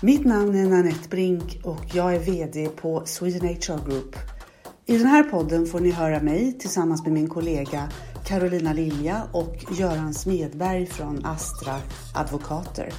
Mitt 0.00 0.24
namn 0.24 0.54
är 0.54 0.68
Nanette 0.68 1.08
Brink 1.08 1.60
och 1.62 1.84
jag 1.92 2.14
är 2.14 2.18
VD 2.18 2.68
på 2.68 3.02
Sweden 3.06 3.48
HR 3.48 3.88
Group. 3.88 4.16
I 4.86 4.98
den 4.98 5.06
här 5.06 5.22
podden 5.22 5.66
får 5.66 5.80
ni 5.80 5.90
höra 5.90 6.20
mig 6.20 6.58
tillsammans 6.58 7.04
med 7.04 7.12
min 7.12 7.28
kollega 7.28 7.88
Carolina 8.24 8.72
Lilja 8.72 9.22
och 9.32 9.64
Göran 9.70 10.14
Smedberg 10.14 10.86
från 10.86 11.26
Astra 11.26 11.74
Advokater. 12.14 12.92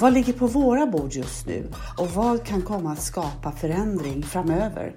Vad 0.00 0.12
ligger 0.12 0.32
på 0.32 0.46
våra 0.46 0.86
bord 0.86 1.12
just 1.12 1.46
nu 1.46 1.72
och 1.98 2.10
vad 2.10 2.46
kan 2.46 2.62
komma 2.62 2.92
att 2.92 3.02
skapa 3.02 3.52
förändring 3.52 4.22
framöver? 4.22 4.94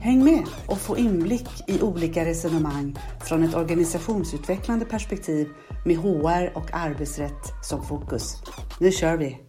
Häng 0.00 0.24
med 0.24 0.44
och 0.66 0.78
få 0.78 0.98
inblick 0.98 1.48
i 1.66 1.82
olika 1.82 2.24
resonemang 2.24 2.98
från 3.20 3.42
ett 3.42 3.54
organisationsutvecklande 3.54 4.84
perspektiv 4.84 5.48
med 5.84 5.96
HR 5.96 6.56
och 6.56 6.74
arbetsrätt 6.74 7.52
som 7.62 7.84
fokus. 7.84 8.36
Nu 8.80 8.92
kör 8.92 9.16
vi! 9.16 9.43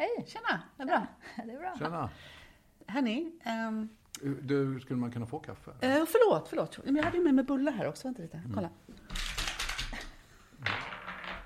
Hej! 0.00 0.24
Tjena! 0.26 0.62
Det 0.76 0.82
är 0.82 0.86
bra. 0.86 1.06
Det 1.36 1.52
är 1.52 1.58
bra. 1.58 1.74
Tjena! 1.78 2.10
Hörni, 2.86 3.32
um, 3.68 3.88
du, 4.42 4.80
skulle 4.80 5.00
man 5.00 5.12
kunna 5.12 5.26
få 5.26 5.38
kaffe? 5.38 5.70
Uh, 5.70 5.76
förlåt, 6.06 6.48
förlåt. 6.48 6.84
Men 6.84 6.96
jag 6.96 7.04
hade 7.04 7.16
ju 7.16 7.24
med 7.24 7.34
mig 7.34 7.44
bullar 7.44 7.72
här 7.72 7.88
också. 7.88 8.08
Vänta 8.08 8.22
lite. 8.22 8.36
Mm. 8.36 8.52
Kolla. 8.54 8.70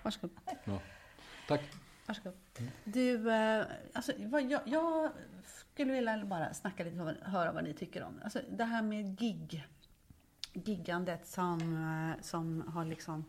Varsågod. 0.02 0.30
Ja. 0.64 0.80
Tack. 1.48 1.60
Varsågod. 2.06 2.32
Du, 2.84 3.14
uh, 3.14 3.64
alltså, 3.92 4.12
jag, 4.18 4.60
jag 4.64 5.10
skulle 5.46 5.92
vilja 5.92 6.24
bara 6.24 6.54
snacka 6.54 6.84
lite 6.84 7.00
och 7.00 7.30
höra 7.30 7.52
vad 7.52 7.64
ni 7.64 7.74
tycker 7.74 8.02
om 8.02 8.20
alltså, 8.24 8.40
det 8.50 8.64
här 8.64 8.82
med 8.82 9.18
gig. 9.18 9.66
Giggandet 10.52 11.26
som, 11.26 11.60
eh, 11.60 12.22
som 12.22 12.68
har 12.74 12.84
liksom 12.84 13.24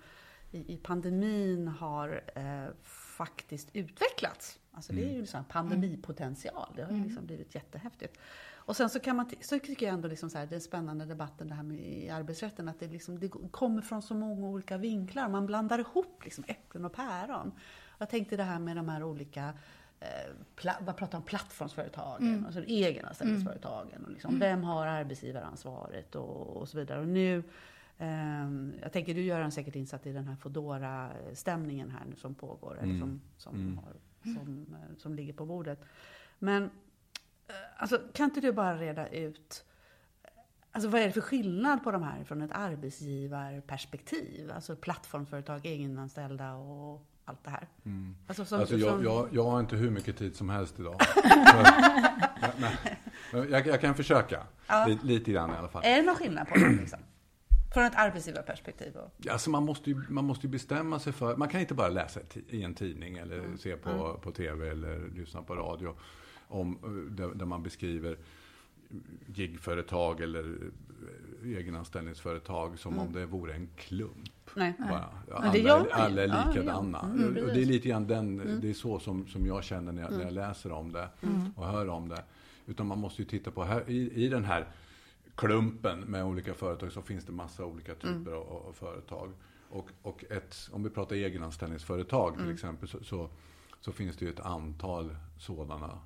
i, 0.56 0.74
i 0.74 0.78
pandemin 0.78 1.68
har 1.68 2.22
eh, 2.36 2.74
faktiskt 3.18 3.70
utvecklats. 3.74 4.60
Alltså 4.72 4.94
det 4.94 5.00
är 5.00 5.04
ju 5.04 5.10
mm. 5.10 5.22
liksom 5.22 5.44
pandemipotential. 5.44 6.74
Det 6.76 6.82
har 6.82 6.90
ju 6.90 6.96
mm. 6.96 7.08
liksom 7.08 7.26
blivit 7.26 7.56
jättehäftigt. 7.56 8.20
Och 8.54 8.76
sen 8.76 8.90
så 8.90 9.00
kan 9.00 9.16
man, 9.16 9.30
så 9.42 9.60
tycker 9.60 9.86
jag 9.86 9.94
ändå 9.94 10.08
liksom 10.08 10.30
så 10.30 10.38
här, 10.38 10.46
den 10.46 10.62
spännande 10.62 11.06
debatten 11.06 11.48
det 11.50 11.56
här 11.56 11.64
med 11.64 11.80
i 11.80 12.10
arbetsrätten, 12.10 12.70
att 12.70 12.80
det, 12.80 12.88
liksom, 12.88 13.20
det 13.20 13.30
kommer 13.52 13.82
från 13.82 14.02
så 14.02 14.14
många 14.14 14.48
olika 14.48 14.78
vinklar. 14.78 15.30
Man 15.30 15.46
blandar 15.46 15.80
ihop 15.80 16.22
liksom 16.24 16.44
äpplen 16.48 16.86
och 16.86 16.94
päron. 16.94 17.52
Jag 17.98 18.10
tänkte 18.10 18.38
det 18.38 18.44
här 18.44 18.60
med 18.60 18.76
de 18.76 18.90
här 18.90 19.04
olika 19.04 19.54
eh, 20.00 20.76
vad 20.80 20.98
pratar 20.98 21.18
om 21.18 21.24
plattformsföretagen, 21.24 22.28
mm. 22.28 22.46
alltså 22.46 22.64
egenanställningsföretagen. 22.64 24.06
Och 24.06 24.12
liksom, 24.12 24.30
mm. 24.30 24.40
Vem 24.40 24.64
har 24.64 24.88
arbetsgivaransvaret 24.88 26.16
och, 26.16 26.58
och 26.58 26.70
så 26.70 26.78
vidare. 26.78 27.00
Och 27.00 27.08
nu, 27.08 27.44
jag 28.82 28.92
tänker 28.92 29.14
du 29.14 29.22
gör 29.22 29.42
en 29.42 29.52
säkert 29.52 29.76
insatt 29.76 30.06
i 30.06 30.12
den 30.12 30.28
här 30.28 30.36
fodora 30.36 31.12
stämningen 31.34 31.92
här 31.92 32.06
nu 32.10 32.16
som 32.16 32.36
pågår, 32.36 32.78
mm. 32.78 32.90
eller 32.90 33.00
som, 33.00 33.22
som, 33.38 33.56
mm. 33.56 33.78
har, 33.78 33.94
som, 34.34 34.76
eh, 34.76 34.98
som 34.98 35.16
ligger 35.16 35.34
på 35.34 35.46
bordet. 35.46 35.82
Men 36.40 36.64
eh, 36.64 36.70
alltså, 37.78 38.02
kan 38.14 38.26
inte 38.26 38.42
du 38.42 38.52
bara 38.52 38.78
reda 38.78 39.08
ut 39.08 39.66
Alltså 40.72 40.90
vad 40.90 41.02
är 41.02 41.06
det 41.06 41.12
för 41.12 41.22
skillnad 41.22 41.84
på 41.84 41.92
de 41.92 42.04
här 42.04 42.24
från 42.24 42.42
ett 42.42 42.52
arbetsgivarperspektiv? 42.54 44.52
Alltså 44.52 44.76
plattformsföretag, 44.76 45.66
egenanställda 45.66 46.54
och 46.54 47.06
allt 47.26 47.44
det 47.44 47.50
här. 47.50 47.68
Mm. 47.86 48.16
Alltså, 48.28 48.46
som, 48.46 48.60
alltså 48.60 48.78
jag, 48.78 48.94
som... 48.94 49.04
jag, 49.04 49.30
jag, 49.32 49.44
har 49.44 49.60
inte 49.60 49.76
hur 49.76 49.92
mycket 49.92 50.18
tid 50.18 50.36
som 50.36 50.50
helst 50.50 50.80
idag. 50.80 51.00
men, 52.58 52.72
jag, 53.52 53.68
jag, 53.68 53.82
kan 53.82 53.96
försöka, 53.96 54.44
ja. 54.68 54.86
lite, 54.88 55.06
lite 55.06 55.32
grann 55.32 55.50
i 55.50 55.54
alla 55.54 55.68
fall. 55.68 55.84
Är 55.86 55.96
det 55.96 56.02
någon 56.02 56.16
skillnad 56.16 56.48
på 56.48 56.56
det? 56.56 56.70
Liksom? 56.70 57.00
Från 57.76 57.84
ett 57.84 57.96
arbetsgivarperspektiv? 57.96 58.96
Och... 58.96 59.28
Alltså 59.28 59.50
man, 59.50 59.64
måste 59.64 59.90
ju, 59.90 60.02
man 60.10 60.26
måste 60.26 60.48
ju 60.48 60.52
bestämma 60.52 61.00
sig 61.00 61.14
för, 61.14 61.36
man 61.36 61.50
kan 61.50 61.62
inte 61.62 61.74
bara 61.74 61.90
läsa 61.90 62.20
i 62.50 62.64
en 62.64 62.74
tidning 62.74 63.18
eller 63.18 63.40
mm. 63.40 63.58
se 63.58 63.76
på, 63.76 63.90
mm. 63.90 64.20
på 64.22 64.32
TV 64.32 64.70
eller 64.70 65.10
lyssna 65.16 65.42
på 65.42 65.56
radio 65.56 65.96
om, 66.48 66.78
där, 67.18 67.28
där 67.36 67.46
man 67.46 67.64
beskriver 67.64 68.18
gigföretag 69.26 70.22
eller 70.22 70.58
egenanställningsföretag 71.44 72.80
som 72.80 72.94
mm. 72.94 73.08
om 73.08 73.14
det 73.14 73.26
vore 73.26 73.54
en 73.54 73.70
klump. 73.76 74.50
Nej. 74.54 74.74
Bara, 74.80 75.10
alla, 75.34 75.52
det 75.52 75.60
gör 75.60 75.88
alla 75.92 76.24
är 76.24 76.28
likadana. 76.28 77.00
Ja, 77.18 77.24
mm, 77.24 77.34
det 77.34 77.62
är 77.62 77.66
lite 77.66 77.90
grann 77.90 78.08
den, 78.08 78.40
mm. 78.40 78.62
det 78.62 78.70
är 78.70 78.74
så 78.74 79.00
som, 79.00 79.28
som 79.28 79.46
jag 79.46 79.64
känner 79.64 79.92
när 79.92 80.02
jag, 80.02 80.12
när 80.12 80.20
jag 80.20 80.32
mm. 80.32 80.36
läser 80.36 80.72
om 80.72 80.92
det 80.92 81.10
mm. 81.22 81.52
och 81.56 81.68
hör 81.68 81.90
om 81.90 82.10
det. 82.10 82.24
Utan 82.66 82.88
man 82.88 83.00
måste 83.00 83.22
ju 83.22 83.28
titta 83.28 83.52
på, 83.52 83.64
här, 83.64 83.90
i, 83.90 84.26
i 84.26 84.28
den 84.28 84.46
här 84.46 84.68
klumpen 85.36 86.00
med 86.00 86.26
olika 86.26 86.54
företag 86.54 86.92
så 86.92 87.02
finns 87.02 87.26
det 87.26 87.32
massa 87.32 87.66
olika 87.66 87.96
typer 87.96 88.32
mm. 88.32 88.34
av, 88.34 88.64
av, 88.68 88.74
företag. 88.74 89.32
Och, 89.70 89.90
och 90.02 90.24
ett, 90.30 90.70
om 90.72 90.84
vi 90.84 90.90
pratar 90.90 91.16
egenanställningsföretag 91.16 92.38
till 92.38 92.54
exempel 92.54 92.90
så, 92.90 93.04
så, 93.04 93.30
så 93.82 93.92
finns 93.92 94.18
det 94.18 94.26
ju 94.26 94.32
ett 94.32 94.40
antal 94.40 95.16
sådana 95.38 96.00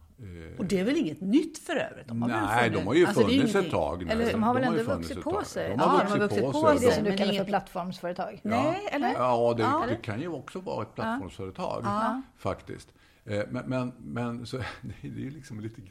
och 0.58 0.66
det 0.66 0.80
är 0.80 0.84
väl 0.84 0.98
inget 0.98 1.22
nytt 1.22 1.58
för 1.58 1.76
övrigt? 1.76 2.08
De 2.08 2.22
har 2.22 2.30
Nej, 2.30 2.70
de 2.70 2.88
har 2.88 2.94
ju 2.94 3.06
alltså, 3.06 3.22
funnits 3.22 3.56
ett 3.56 3.72
tag 3.72 4.06
nu. 4.06 4.12
Eller, 4.12 4.32
de 4.32 4.44
har 4.44 4.54
väl 4.54 4.64
ändå 4.64 4.84
vuxit 4.84 5.22
på 5.22 5.44
sig? 5.44 5.70
De 5.70 5.80
har, 5.80 5.88
ja, 5.88 6.18
vuxit, 6.18 6.40
de 6.40 6.46
har 6.46 6.52
vuxit 6.52 6.62
på, 6.62 6.80
sig. 6.80 6.88
Det 6.88 6.96
som 6.96 7.04
du 7.04 7.18
kallar 7.18 7.34
för 7.34 7.46
plattformsföretag? 7.46 8.40
Ja. 8.44 8.50
Nej, 8.50 8.88
eller? 8.92 9.14
Ja, 9.14 9.54
det, 9.58 9.64
ja. 9.64 9.86
det 9.90 9.96
kan 9.96 10.22
ju 10.22 10.28
också 10.28 10.60
vara 10.60 10.82
ett 10.82 10.96
plattformsföretag, 10.96 11.82
ja. 11.86 12.22
faktiskt. 12.38 12.94
Eh, 13.30 13.46
men, 13.50 13.70
men, 13.70 13.94
men 13.98 14.46
så, 14.46 14.58
det 14.82 15.08
är 15.08 15.12
ju 15.12 15.30
liksom 15.30 15.60
lite 15.60 15.82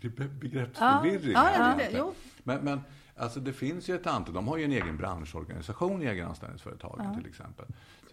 begreppsförvirring. 0.40 1.32
Ja, 1.32 1.78
ja, 1.92 2.12
men, 2.42 2.64
men 2.64 2.80
alltså 3.16 3.40
det 3.40 3.52
finns 3.52 3.88
ju 3.88 3.94
ett 3.94 4.06
antal, 4.06 4.34
de 4.34 4.48
har 4.48 4.56
ju 4.56 4.64
en 4.64 4.72
egen 4.72 4.96
branschorganisation, 4.96 6.02
egenanställningsföretagen 6.02 7.06
ja. 7.06 7.14
till 7.14 7.26
exempel. 7.26 7.66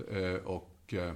Eh, 0.09 0.45
och, 0.45 0.93
eh, 0.93 1.13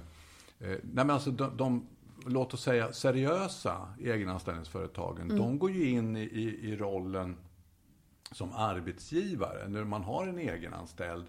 nej 0.58 0.80
men 0.82 1.10
alltså 1.10 1.30
de, 1.30 1.56
de 1.56 1.86
låt 2.26 2.54
oss 2.54 2.62
säga 2.62 2.92
seriösa 2.92 3.94
egenanställningsföretagen, 4.00 5.24
mm. 5.24 5.36
de 5.36 5.58
går 5.58 5.70
ju 5.70 5.90
in 5.90 6.16
i, 6.16 6.22
i, 6.22 6.70
i 6.70 6.76
rollen 6.76 7.36
som 8.32 8.52
arbetsgivare. 8.52 9.68
När 9.68 9.84
man 9.84 10.02
har 10.02 10.26
en 10.26 10.38
egenanställd 10.38 11.26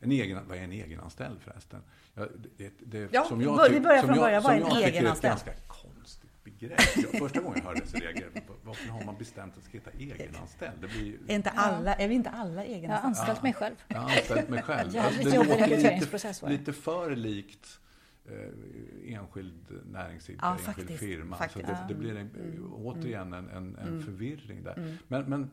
en 0.00 0.12
egen, 0.12 0.48
vad 0.48 0.58
är 0.58 0.62
en 0.62 0.72
egenanställd 0.72 1.40
förresten? 1.40 1.82
Ja, 2.14 2.26
det, 2.56 2.72
det, 2.78 3.08
ja 3.12 3.24
som 3.24 3.40
jag, 3.40 3.70
vi 3.70 3.80
börjar 3.80 4.02
från 4.02 4.16
början. 4.16 4.42
Vad 4.42 4.52
är 4.52 4.56
en 4.56 4.66
egenanställd? 4.66 4.94
Det 4.94 5.08
är 5.08 5.12
ett 5.12 5.22
ganska 5.22 5.52
konstigt 5.66 6.44
begrepp. 6.44 6.80
Första 7.18 7.40
gången 7.40 7.58
jag 7.58 7.64
hörde 7.64 7.80
dessa 7.80 7.98
regler, 7.98 8.30
varför 8.64 8.88
har 8.88 9.04
man 9.04 9.16
bestämt 9.18 9.52
att 9.56 9.58
det 9.58 9.68
ska 9.68 9.78
heta 9.78 9.90
egenanställd? 9.90 10.80
Det 10.80 10.88
blir, 10.88 11.18
är, 11.28 11.34
inte 11.34 11.50
alla, 11.50 11.94
är 11.94 12.08
vi 12.08 12.14
inte 12.14 12.30
alla 12.30 12.64
egenanställda? 12.64 12.94
Jag 12.94 13.00
har 13.00 13.08
anställt 13.08 13.42
mig 13.42 13.52
själv. 13.52 13.74
Jag 13.88 13.98
har 13.98 14.10
anställt 14.10 14.48
mig 14.48 14.62
själv. 14.62 14.94
Jag 14.94 15.04
alltså, 15.04 15.22
det 15.22 15.36
låter 15.36 15.66
lite, 15.66 16.48
lite 16.48 16.72
för 16.72 17.16
likt 17.16 17.80
eh, 18.24 19.14
enskild 19.14 19.82
näringsidkare, 19.92 20.58
ja, 20.66 20.72
enskild 20.72 20.98
firma. 20.98 21.36
Faktiskt. 21.36 21.66
Så 21.66 21.72
det, 21.72 21.84
det, 21.88 21.94
blir 21.94 22.16
en, 22.16 22.30
mm. 22.30 22.72
återigen 22.72 23.32
en, 23.32 23.48
en, 23.48 23.76
en 23.76 23.88
mm. 23.88 24.02
förvirring 24.02 24.62
där. 24.62 24.78
Mm. 24.78 24.96
Men, 25.08 25.24
men 25.24 25.50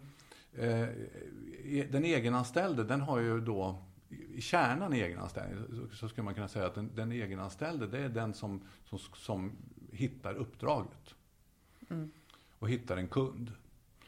eh, 0.58 0.82
e, 1.80 1.88
den 1.92 2.06
egenanställde, 2.06 2.84
den 2.84 3.02
har 3.02 3.20
ju 3.20 3.42
då 3.42 3.87
i 4.10 4.42
kärnan 4.42 4.94
i 4.94 5.00
egenanställning 5.00 5.90
så, 5.94 6.10
skulle 6.10 6.26
man 6.26 6.34
kunna 6.34 6.48
säga 6.48 6.66
att 6.66 6.76
den, 6.76 6.92
den 6.96 7.12
egenanställde 7.12 7.88
det 7.88 8.00
är 8.00 8.10
den 8.10 8.34
som, 8.34 8.62
som, 8.86 9.00
som 9.00 9.52
hittar 9.92 10.34
uppdraget. 10.34 11.16
Mm. 11.90 12.12
Och 12.60 12.70
hittar 12.70 12.98
en 12.98 13.08
kund. 13.08 13.52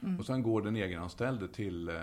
Mm. 0.04 0.20
Och 0.20 0.26
sen 0.26 0.44
går 0.44 0.62
den 0.62 0.76
egenanställde 0.76 1.48
till 1.48 1.90
eh, 1.90 1.96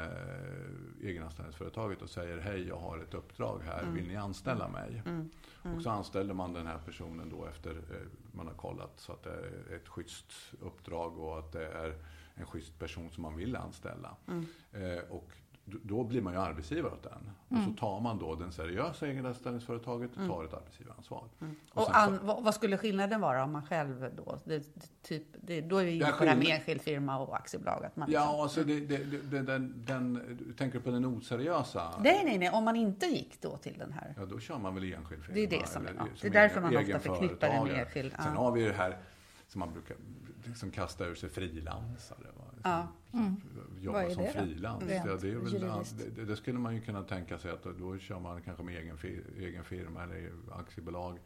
egenanställningsföretaget 1.03 2.03
och 2.03 2.11
säger 2.11 2.39
hej, 2.39 2.69
jag 2.69 2.79
har 2.79 2.99
ett 2.99 3.15
uppdrag 3.15 3.61
här, 3.65 3.83
mm. 3.83 3.95
vill 3.95 4.09
ni 4.09 4.17
anställa 4.17 4.69
mig? 4.69 5.03
Mm. 5.07 5.31
Och 5.77 5.83
så 5.83 5.91
anställer 5.91 6.35
man 6.35 6.53
den 6.53 6.67
här 6.67 6.79
personen 6.79 7.31
då 7.31 7.47
efter 7.47 7.71
eh, 7.71 8.07
man 8.33 8.47
har 8.47 8.55
kollat 8.55 9.01
så 9.01 9.13
att 9.13 9.23
det 9.23 9.31
är 9.31 9.77
ett 9.77 9.89
schysst 9.89 10.33
uppdrag 10.61 11.19
och 11.19 11.39
att 11.39 11.53
det 11.53 11.67
är 11.67 11.95
en 12.35 12.47
schysst 12.47 12.79
person 12.79 13.11
som 13.11 13.23
man 13.23 13.37
vill 13.37 13.57
anställa. 13.57 14.17
Mm. 14.29 14.47
Eh, 14.73 14.99
och 15.11 15.33
då 15.67 16.05
blir 16.05 16.23
man 16.23 16.33
ju 16.33 16.39
arbetsgivare 16.39 16.93
åt 16.93 17.03
den. 17.03 17.13
Mm. 17.13 17.33
Och 17.49 17.57
så 17.57 17.63
mm. 17.63 17.77
tar 17.77 18.01
man 18.01 18.19
då 18.19 18.35
den 18.35 18.53
seriösa 18.53 19.07
egenanställningsföretaget 19.07 20.11
och 20.11 20.17
mm. 20.17 20.31
tar 20.31 20.45
ett 20.45 20.55
arbetsgivaransvar. 20.55 21.25
Mm. 21.41 21.57
Och, 21.73 21.83
och 21.83 21.97
an, 21.97 22.19
vad, 22.23 22.45
vad, 22.45 22.55
skulle 22.55 22.79
skillnaden 22.79 23.21
vara 23.21 23.45
om 23.45 23.53
man 23.53 23.67
själv 23.67 24.11
då, 24.17 24.39
det, 24.45 24.63
typ, 25.03 25.23
det, 25.43 25.61
då 25.61 25.79
är 25.79 25.85
vi 25.85 25.97
inne 25.97 26.13
på 26.13 26.25
det 26.25 26.31
här 26.31 26.37
med 26.37 26.47
enskild 26.47 26.83
firma 26.83 27.19
och 27.19 27.37
aktiebolag. 27.37 27.85
Att 27.85 27.97
man 27.97 28.11
ja, 28.11 28.21
liksom, 28.21 28.41
alltså 28.41 28.65
det, 28.65 28.81
det, 28.81 29.43
den, 29.43 29.85
den, 29.87 30.37
du 30.47 30.53
tänker 30.53 30.81
på 30.81 30.91
den 30.91 31.05
oseriösa? 31.05 31.95
Nej, 32.01 32.23
nej, 32.25 32.39
nej, 32.39 32.51
om 32.51 32.65
man 32.65 32.77
inte 32.77 33.07
gick 33.07 33.43
då 33.43 33.57
till 33.57 33.79
den 33.79 33.93
här. 33.93 34.15
Ja, 34.17 34.27
då 34.27 34.41
kör 34.41 34.59
man 34.59 34.75
väl 34.75 34.93
enskild 34.93 35.25
firma. 35.25 35.35
Det 35.35 35.41
är 35.41 35.61
det 35.61 35.69
som, 35.69 35.87
eller, 35.87 35.99
ja, 35.99 36.07
det 36.21 36.27
är 36.27 36.33
därför 36.33 36.61
man 36.61 36.77
ofta 36.77 36.99
förknippar 36.99 37.49
den 37.49 37.65
med 37.65 37.81
enskild. 37.81 38.13
Sen 38.13 38.33
ja. 38.35 38.41
har 38.41 38.53
vi 38.53 38.65
det 38.65 38.73
här 38.73 38.99
som 39.49 39.59
man 39.59 39.73
brukar 39.73 39.97
liksom 40.47 40.71
kasta 40.71 41.07
ur 41.07 41.15
sig 41.15 41.29
frilansare. 41.29 42.27
Ja. 42.63 42.89
Mm. 43.13 43.37
Jobba 43.81 44.11
som 44.11 44.27
frilans. 44.27 44.85
Ja, 44.89 45.07
det, 45.07 46.17
det, 46.17 46.25
det, 46.25 46.37
skulle 46.37 46.59
man 46.59 46.75
ju 46.75 46.81
kunna 46.81 47.03
tänka 47.03 47.39
sig 47.39 47.51
att 47.51 47.63
då, 47.63 47.73
då 47.73 47.99
kör 47.99 48.19
man 48.19 48.43
kanske 48.43 48.63
med 48.63 48.77
egen, 48.77 48.99
egen 49.39 49.65
firma 49.65 50.03
eller 50.03 50.31
aktiebolag. 50.53 51.19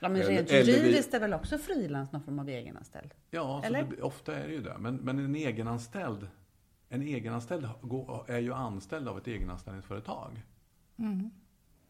Ja, 0.00 0.08
men 0.08 0.22
rent 0.22 0.52
juridiskt 0.52 1.14
är 1.14 1.20
väl 1.20 1.34
också 1.34 1.58
frilans 1.58 2.12
någon 2.12 2.22
form 2.22 2.38
av 2.38 2.48
egenanställd? 2.48 3.14
Ja, 3.30 3.64
det, 3.70 4.02
ofta 4.02 4.36
är 4.36 4.48
det 4.48 4.54
ju 4.54 4.62
det. 4.62 4.76
Men, 4.78 4.96
men 4.96 5.18
en 5.18 5.34
egenanställd, 5.34 6.28
en 6.88 7.02
egenanställd 7.02 7.68
är 8.26 8.38
ju 8.38 8.52
anställd 8.52 9.08
av 9.08 9.18
ett 9.18 9.26
egenanställningsföretag. 9.26 10.42
Mm. 10.96 11.30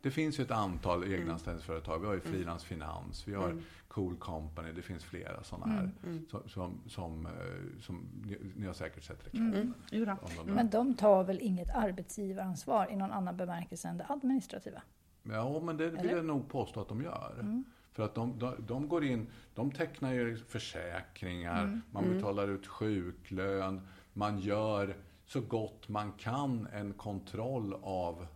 Det 0.03 0.11
finns 0.11 0.41
ju 0.41 0.45
ett 0.45 0.51
antal 0.51 1.03
mm. 1.03 1.15
egenanställningsföretag. 1.15 1.99
Vi 1.99 2.07
har 2.07 2.15
ju 2.15 2.21
mm. 2.21 2.33
Frilansfinans, 2.33 3.29
vi 3.29 3.35
har 3.35 3.51
mm. 3.51 3.63
Cool 3.89 4.17
Company, 4.17 4.73
det 4.73 4.83
finns 4.83 5.05
flera 5.05 5.43
sådana 5.43 5.67
här. 5.73 5.91
Mm. 6.05 6.27
Som, 6.31 6.49
som, 6.49 6.81
som, 6.87 7.27
eh, 7.27 7.81
som 7.81 8.07
ni, 8.25 8.39
ni, 8.57 8.67
har 8.67 8.75
säkert 8.75 9.03
sett 9.03 9.27
reklam 9.27 9.55
mm. 9.55 9.75
de 9.91 10.53
Men 10.53 10.71
de 10.71 10.95
tar 10.95 11.25
väl 11.25 11.41
inget 11.41 11.71
arbetsgivaransvar 11.75 12.91
i 12.91 12.97
någon 12.97 13.13
annan 13.13 13.37
bemärkelse 13.37 13.89
än 13.89 13.99
det 13.99 14.07
administrativa? 14.09 14.83
Ja, 15.23 15.61
men 15.61 15.77
det 15.77 15.91
vill 15.91 16.01
Eller? 16.01 16.17
jag 16.17 16.25
nog 16.25 16.49
påstå 16.49 16.81
att 16.81 16.89
de 16.89 17.03
gör. 17.03 17.37
Mm. 17.41 17.65
För 17.93 18.03
att 18.03 18.15
de, 18.15 18.39
de, 18.39 18.55
de, 18.59 18.89
går 18.89 19.05
in, 19.05 19.27
de 19.55 19.71
tecknar 19.71 20.13
ju 20.13 20.37
försäkringar, 20.37 21.65
mm. 21.65 21.83
man 21.91 22.05
mm. 22.05 22.17
betalar 22.17 22.49
ut 22.49 22.67
sjuklön, 22.67 23.81
man 24.13 24.39
gör 24.39 24.97
så 25.27 25.41
gott 25.41 25.89
man 25.89 26.13
kan 26.13 26.67
en 26.73 26.93
kontroll 26.93 27.75
av 27.83 28.27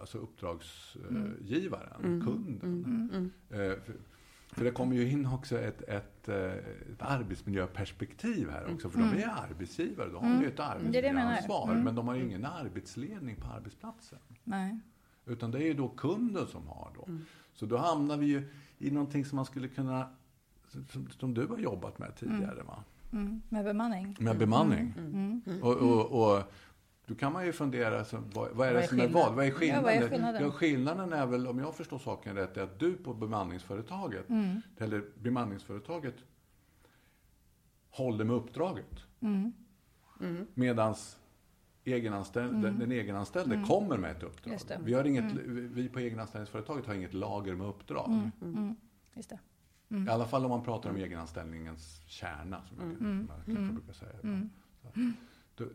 alltså 0.00 0.18
uppdragsgivaren, 0.18 2.04
mm. 2.04 2.24
kunden. 2.24 2.84
Mm. 2.84 3.10
Mm. 3.12 3.30
Eh, 3.50 3.78
för, 3.82 3.94
för 4.48 4.64
det 4.64 4.70
kommer 4.70 4.96
ju 4.96 5.10
in 5.10 5.26
också 5.26 5.58
ett, 5.58 5.82
ett, 5.82 6.28
eh, 6.28 6.52
ett 6.92 7.02
arbetsmiljöperspektiv 7.02 8.50
här 8.50 8.74
också. 8.74 8.90
För 8.90 8.98
mm. 8.98 9.16
de 9.16 9.22
är 9.22 9.28
arbetsgivare, 9.28 10.08
de 10.08 10.24
har 10.24 10.42
ju 10.42 10.48
ett 10.48 10.60
arbetsmiljöansvar. 10.60 11.70
Mm. 11.70 11.84
Men 11.84 11.94
de 11.94 12.08
har 12.08 12.14
ju 12.14 12.22
ingen 12.22 12.44
arbetsledning 12.44 13.36
på 13.36 13.46
arbetsplatsen. 13.46 14.18
Nej. 14.44 14.80
Utan 15.26 15.50
det 15.50 15.58
är 15.58 15.66
ju 15.66 15.74
då 15.74 15.88
kunden 15.88 16.46
som 16.46 16.66
har 16.66 16.90
då. 16.94 17.04
Mm. 17.04 17.24
Så 17.54 17.66
då 17.66 17.76
hamnar 17.76 18.16
vi 18.16 18.26
ju 18.26 18.48
i 18.78 18.90
någonting 18.90 19.24
som 19.24 19.36
man 19.36 19.44
skulle 19.44 19.68
kunna, 19.68 20.08
som, 20.68 21.08
som 21.18 21.34
du 21.34 21.46
har 21.46 21.58
jobbat 21.58 21.98
med 21.98 22.16
tidigare 22.16 22.62
va? 22.62 22.84
Mm. 23.12 23.42
Med 23.48 23.64
bemanning. 23.64 24.16
Med 24.20 24.38
bemanning. 24.38 24.94
Mm. 24.98 25.42
Mm. 25.46 25.62
Och, 25.62 25.76
och, 25.76 26.22
och, 26.22 26.42
då 27.08 27.14
kan 27.14 27.32
man 27.32 27.46
ju 27.46 27.52
fundera, 27.52 28.04
så, 28.04 28.22
vad, 28.34 28.50
vad, 28.52 28.68
är 28.68 28.74
det 28.74 28.88
som 28.88 29.00
är 29.00 29.08
vad? 29.08 29.34
Vad 29.34 29.46
är 29.46 29.50
skillnaden? 29.50 29.94
Ja, 29.94 30.00
vad 30.00 30.04
är 30.04 30.10
skillnaden? 30.10 30.42
Ja, 30.42 30.50
skillnaden 30.50 31.12
är 31.12 31.26
väl, 31.26 31.46
om 31.46 31.58
jag 31.58 31.74
förstår 31.74 31.98
saken 31.98 32.36
rätt, 32.36 32.56
är 32.56 32.62
att 32.62 32.78
du 32.78 32.96
på 32.96 33.14
bemanningsföretaget, 33.14 34.28
mm. 34.28 34.60
eller 34.78 35.04
bemanningsföretaget, 35.22 36.14
håller 37.90 38.24
med 38.24 38.36
uppdraget. 38.36 39.04
Mm. 39.20 39.52
Mm. 40.20 40.46
Medans 40.54 41.18
egenanställd, 41.84 42.50
mm. 42.50 42.62
den, 42.62 42.78
den 42.78 42.92
egenanställde 42.92 43.54
mm. 43.54 43.66
kommer 43.66 43.96
med 43.96 44.10
ett 44.10 44.22
uppdrag. 44.22 44.58
Vi, 44.80 44.94
har 44.94 45.04
inget, 45.04 45.32
mm. 45.32 45.74
vi 45.74 45.88
på 45.88 45.98
egenanställningsföretaget 45.98 46.86
har 46.86 46.94
inget 46.94 47.14
lager 47.14 47.54
med 47.54 47.66
uppdrag. 47.66 48.08
Mm. 48.08 48.30
Mm. 48.42 48.76
Just 49.14 49.30
det. 49.30 49.38
I 50.06 50.08
alla 50.08 50.26
fall 50.26 50.44
om 50.44 50.50
man 50.50 50.64
pratar 50.64 50.90
om 50.90 50.96
egenanställningens 50.96 52.02
kärna, 52.06 52.62
som 52.68 52.76
jag, 52.78 52.86
mm. 52.86 53.30
jag 53.46 53.74
brukar 53.74 53.92
säga. 53.92 54.12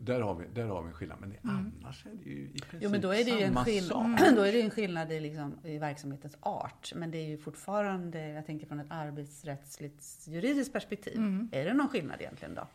Där, 0.00 0.20
har 0.20 0.34
vi, 0.34 0.44
där 0.54 0.66
har 0.66 0.82
vi 0.82 0.88
en 0.88 0.94
skillnad. 0.94 1.18
Men 1.20 1.30
mm. 1.30 1.72
annars 1.82 2.06
är 2.06 2.10
det 2.24 2.30
ju 2.30 2.36
i 2.36 2.48
princip 2.48 2.82
jo, 2.82 2.90
men 2.90 3.00
då 3.00 3.14
är 3.14 3.24
det 3.24 3.30
ju 3.30 3.42
en 3.42 3.54
skill- 3.54 3.88
Då 4.36 4.42
är 4.42 4.52
det 4.52 4.62
en 4.62 4.70
skillnad 4.70 5.12
i, 5.12 5.20
liksom, 5.20 5.54
i 5.64 5.78
verksamhetens 5.78 6.36
art. 6.40 6.92
Men 6.94 7.10
det 7.10 7.18
är 7.18 7.28
ju 7.28 7.38
fortfarande, 7.38 8.28
jag 8.28 8.46
tänker 8.46 8.66
från 8.66 8.80
ett 8.80 8.90
arbetsrättsligt 8.90 10.26
juridiskt 10.28 10.72
perspektiv. 10.72 11.16
Mm. 11.16 11.48
Är 11.52 11.64
det 11.64 11.74
någon 11.74 11.88
skillnad 11.88 12.20
egentligen 12.20 12.54
då? 12.54 12.66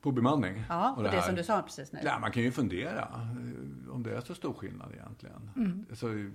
På 0.00 0.12
bemanning? 0.12 0.64
Ja, 0.68 0.92
på 0.96 1.02
det, 1.02 1.10
det 1.10 1.22
som 1.22 1.34
du 1.34 1.44
sa 1.44 1.62
precis 1.62 1.92
nu. 1.92 2.00
Ja, 2.04 2.18
man 2.18 2.32
kan 2.32 2.42
ju 2.42 2.52
fundera 2.52 3.00
eh, 3.00 3.94
om 3.94 4.02
det 4.02 4.16
är 4.16 4.20
så 4.20 4.34
stor 4.34 4.52
skillnad 4.52 4.92
egentligen. 4.92 5.50
Mm. 5.56 5.86
Så, 5.92 6.30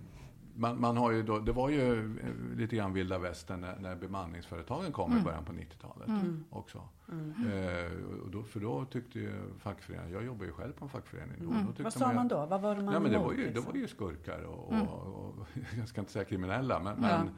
man, 0.55 0.81
man, 0.81 0.97
har 0.97 1.11
ju 1.11 1.23
då, 1.23 1.39
det 1.39 1.51
var 1.51 1.69
ju 1.69 2.19
eh, 2.19 2.57
lite 2.57 2.75
grann 2.75 2.93
vilda 2.93 3.17
västern 3.19 3.61
när, 3.61 3.79
när 3.79 3.95
bemanningsföretagen 3.95 4.91
kom 4.91 5.11
mm. 5.11 5.21
i 5.21 5.25
början 5.25 5.45
på 5.45 5.53
90-talet 5.53 6.07
mm. 6.07 6.43
också. 6.49 6.81
Mm. 7.11 7.33
Eh, 7.51 7.91
och 8.23 8.31
då, 8.31 8.43
för 8.43 8.59
då 8.59 8.85
tyckte 8.85 9.19
ju 9.19 9.31
fackföreningen, 9.59 10.11
jag 10.11 10.25
jobbar 10.25 10.45
ju 10.45 10.51
själv 10.51 10.73
på 10.73 10.85
en 10.85 10.89
fackförening 10.89 11.35
då. 11.39 11.51
Mm. 11.51 11.73
Vad 11.77 11.93
sa 11.93 12.05
man, 12.05 12.15
man 12.15 12.27
då? 12.27 12.45
Vad 12.45 12.61
var 12.61 12.75
det 12.75 12.83
man 12.83 12.93
ja, 12.93 12.99
men 12.99 13.11
det 13.11 13.19
var 13.19 13.33
ju, 13.33 13.53
det 13.53 13.59
var 13.59 13.73
ju 13.73 13.87
skurkar 13.87 14.43
och, 14.43 14.67
och, 14.67 14.73
mm. 14.73 14.87
och, 14.87 15.39
och, 15.39 15.47
jag 15.77 15.87
ska 15.87 16.01
inte 16.01 16.11
säga 16.11 16.25
kriminella, 16.25 16.79
men, 16.79 17.01
men 17.01 17.29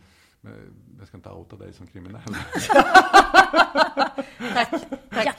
jag 1.00 1.07
ska 1.07 1.18
inte 1.18 1.30
outa 1.30 1.56
dig 1.56 1.74
som 1.74 1.88
kriminell. 1.88 2.21
tack. 4.53 4.69
Tack. 5.09 5.38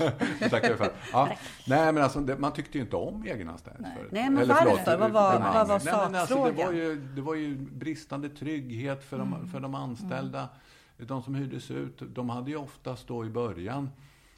Tackar 0.50 0.76
för. 0.76 0.92
Ja. 1.12 1.28
Nej, 1.66 1.92
men 1.92 2.02
alltså, 2.02 2.20
det, 2.20 2.38
man 2.38 2.52
tyckte 2.52 2.78
ju 2.78 2.84
inte 2.84 2.96
om 2.96 3.24
egenanställningsföretag. 3.24 4.12
Nej. 4.12 4.22
Nej, 4.22 4.30
men 4.30 4.42
Eller, 4.42 4.54
varför? 4.54 4.70
Förlåt, 4.84 5.00
vad 5.00 5.10
var, 5.10 5.38
vad 5.40 5.68
var 5.68 5.78
sakfrågan? 5.78 6.14
Alltså, 6.14 6.44
det, 6.44 6.64
var 6.64 6.72
ju, 6.72 6.96
det 6.96 7.20
var 7.20 7.34
ju 7.34 7.56
bristande 7.56 8.28
trygghet 8.28 9.04
för 9.04 9.18
de, 9.18 9.34
mm. 9.34 9.48
för 9.48 9.60
de 9.60 9.74
anställda. 9.74 10.38
Mm. 10.38 11.06
De 11.06 11.22
som 11.22 11.34
hyrdes 11.34 11.70
ut, 11.70 12.02
de 12.14 12.30
hade 12.30 12.50
ju 12.50 12.56
oftast 12.56 13.08
då 13.08 13.24
i 13.24 13.30
början 13.30 13.90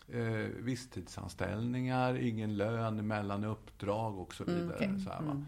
eh, 0.09 0.21
visstidsanställningar, 0.59 2.15
ingen 2.15 2.57
lön 2.57 3.07
mellan 3.07 3.45
uppdrag 3.45 4.19
och 4.19 4.35
så 4.35 4.45
mm, 4.45 4.55
vidare. 4.55 4.79
Mm, 4.79 4.91
okay. 4.91 5.05
så 5.05 5.11
här, 5.11 5.19
mm. 5.19 5.47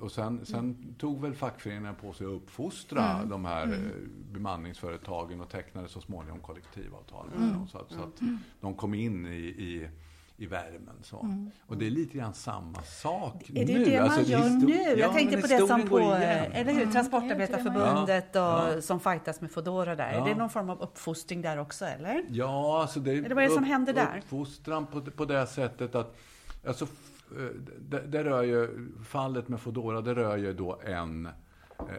Och 0.00 0.12
sen, 0.12 0.46
sen 0.46 0.94
tog 0.98 1.20
väl 1.20 1.34
fackföreningarna 1.34 1.94
på 1.94 2.12
sig 2.12 2.26
att 2.26 2.32
uppfostra 2.32 3.12
mm. 3.12 3.28
de 3.28 3.44
här 3.44 3.64
mm. 3.64 3.86
Eh, 3.86 3.92
bemanningsföretagen 4.32 5.40
och 5.40 5.48
tecknade 5.48 5.88
så 5.88 6.00
småningom 6.00 6.40
kollektivavtal 6.40 7.26
med 7.28 7.38
mm. 7.38 7.52
dem. 7.52 7.68
Så 7.68 7.78
att, 7.78 7.90
så 7.90 8.02
att 8.02 8.20
mm. 8.20 8.38
de 8.60 8.74
kom 8.74 8.94
in 8.94 9.26
i, 9.26 9.38
i 9.38 9.88
i 10.40 10.46
värmen. 10.46 10.94
Så. 11.02 11.20
Mm. 11.20 11.50
Och 11.66 11.78
det 11.78 11.86
är 11.86 11.90
lite 11.90 12.18
grann 12.18 12.34
samma 12.34 12.82
sak 12.82 13.44
nu. 13.48 13.60
Är 13.60 13.66
det 13.66 13.78
nu. 13.78 13.84
det 13.84 14.00
man 14.00 14.10
alltså, 14.10 14.32
gör 14.32 14.48
nu? 14.48 14.74
Jag 14.74 14.98
ja, 14.98 15.12
tänkte 15.12 15.40
på 15.40 15.46
det 15.46 15.66
som 15.66 15.88
på 15.88 15.98
eller 15.98 16.72
hur, 16.72 16.92
Transportarbetarförbundet 16.92 18.28
ja. 18.32 18.76
och, 18.76 18.84
som 18.84 19.00
fightas 19.00 19.40
med 19.40 19.50
Foodora 19.50 19.96
där. 19.96 20.12
Ja. 20.12 20.24
Är 20.24 20.28
det 20.28 20.34
någon 20.34 20.50
form 20.50 20.70
av 20.70 20.82
uppfostring 20.82 21.42
där 21.42 21.58
också, 21.58 21.84
eller? 21.84 22.24
Ja, 22.28 22.82
alltså 22.82 23.00
det, 23.00 23.12
eller 23.12 23.34
vad 23.34 23.44
är 23.44 23.48
det 23.48 23.54
som 23.54 23.64
upp, 23.64 23.68
händer 23.70 23.92
där? 23.92 24.18
Uppfostran 24.18 24.86
på, 24.86 25.00
på 25.00 25.24
det 25.24 25.46
sättet 25.46 25.94
att 25.94 26.16
alltså, 26.66 26.86
Eh, 26.86 27.17
det, 27.78 28.00
det 28.06 28.24
rör 28.24 28.42
ju, 28.42 28.88
fallet 29.04 29.48
med 29.48 29.60
Fodora, 29.60 30.00
det 30.00 30.14
rör 30.14 30.36
ju 30.36 30.52
då 30.52 30.80
en 30.84 31.26
eh, 31.26 31.32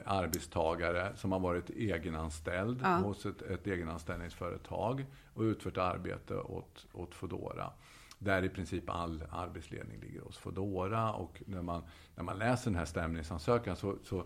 arbetstagare 0.05 1.11
som 1.15 1.31
har 1.31 1.39
varit 1.39 1.69
egenanställd 1.69 2.79
ja. 2.83 2.97
hos 2.97 3.25
ett, 3.25 3.41
ett 3.41 3.67
egenanställningsföretag 3.67 5.05
och 5.33 5.41
utfört 5.41 5.77
arbete 5.77 6.35
åt, 6.35 6.87
åt 6.93 7.15
Fodora. 7.15 7.71
Där 8.19 8.43
i 8.43 8.49
princip 8.49 8.89
all 8.89 9.23
arbetsledning 9.31 9.99
ligger 9.99 10.21
hos 10.21 10.37
Fodora 10.37 11.13
och 11.13 11.43
när 11.45 11.61
man, 11.61 11.83
när 12.15 12.23
man 12.23 12.37
läser 12.37 12.71
den 12.71 12.77
här 12.77 12.85
stämningsansökan 12.85 13.75
så, 13.75 13.95
så, 14.03 14.23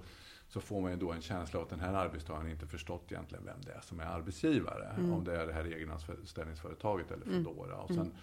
så 0.47 0.61
får 0.61 0.81
man 0.81 0.91
ju 0.91 0.97
då 0.97 1.11
en 1.11 1.21
känsla 1.21 1.59
av 1.59 1.63
att 1.63 1.69
den 1.69 1.79
här 1.79 1.93
arbetstagaren 1.93 2.51
inte 2.51 2.67
förstått 2.67 3.11
egentligen 3.11 3.45
vem 3.45 3.61
det 3.61 3.71
är 3.71 3.81
som 3.81 3.99
är 3.99 4.05
arbetsgivare. 4.05 4.93
Mm. 4.97 5.13
Om 5.13 5.23
det 5.23 5.41
är 5.41 5.47
det 5.47 5.53
här 5.53 5.65
egenanställningsföretaget 5.65 7.11
eller 7.11 7.25
mm. 7.25 7.45
Fodora. 7.45 7.75
Och 7.75 7.87
sen, 7.87 7.99
mm 7.99 8.13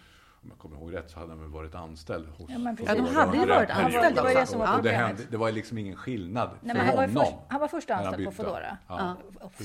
om 0.42 0.48
jag 0.48 0.58
kommer 0.58 0.76
ihåg 0.76 0.94
rätt 0.94 1.10
så 1.10 1.18
hade 1.18 1.32
han 1.32 1.40
väl 1.40 1.48
varit 1.48 1.74
anställd 1.74 2.28
hos 2.28 2.50
Ja, 2.50 2.58
men 2.58 2.76
ja 2.86 2.94
de 2.94 3.06
hade 3.06 3.36
ju 3.36 3.46
varit 3.46 3.70
anställda. 3.70 4.10
Det 4.10 4.22
var, 4.22 4.40
det, 4.40 4.46
som 4.46 4.58
var 4.58 4.82
det, 4.82 4.90
hände, 4.90 5.22
det 5.30 5.36
var 5.36 5.52
liksom 5.52 5.78
ingen 5.78 5.96
skillnad 5.96 6.50
Nej, 6.60 6.76
för 6.76 6.82
han 6.82 6.96
honom. 6.96 7.14
Var 7.14 7.24
först, 7.24 7.36
han 7.48 7.60
var 7.60 7.68
först 7.68 7.90
anställd 7.90 8.24
på 8.24 8.30
Foodora. 8.30 8.78
Ja, 8.88 9.16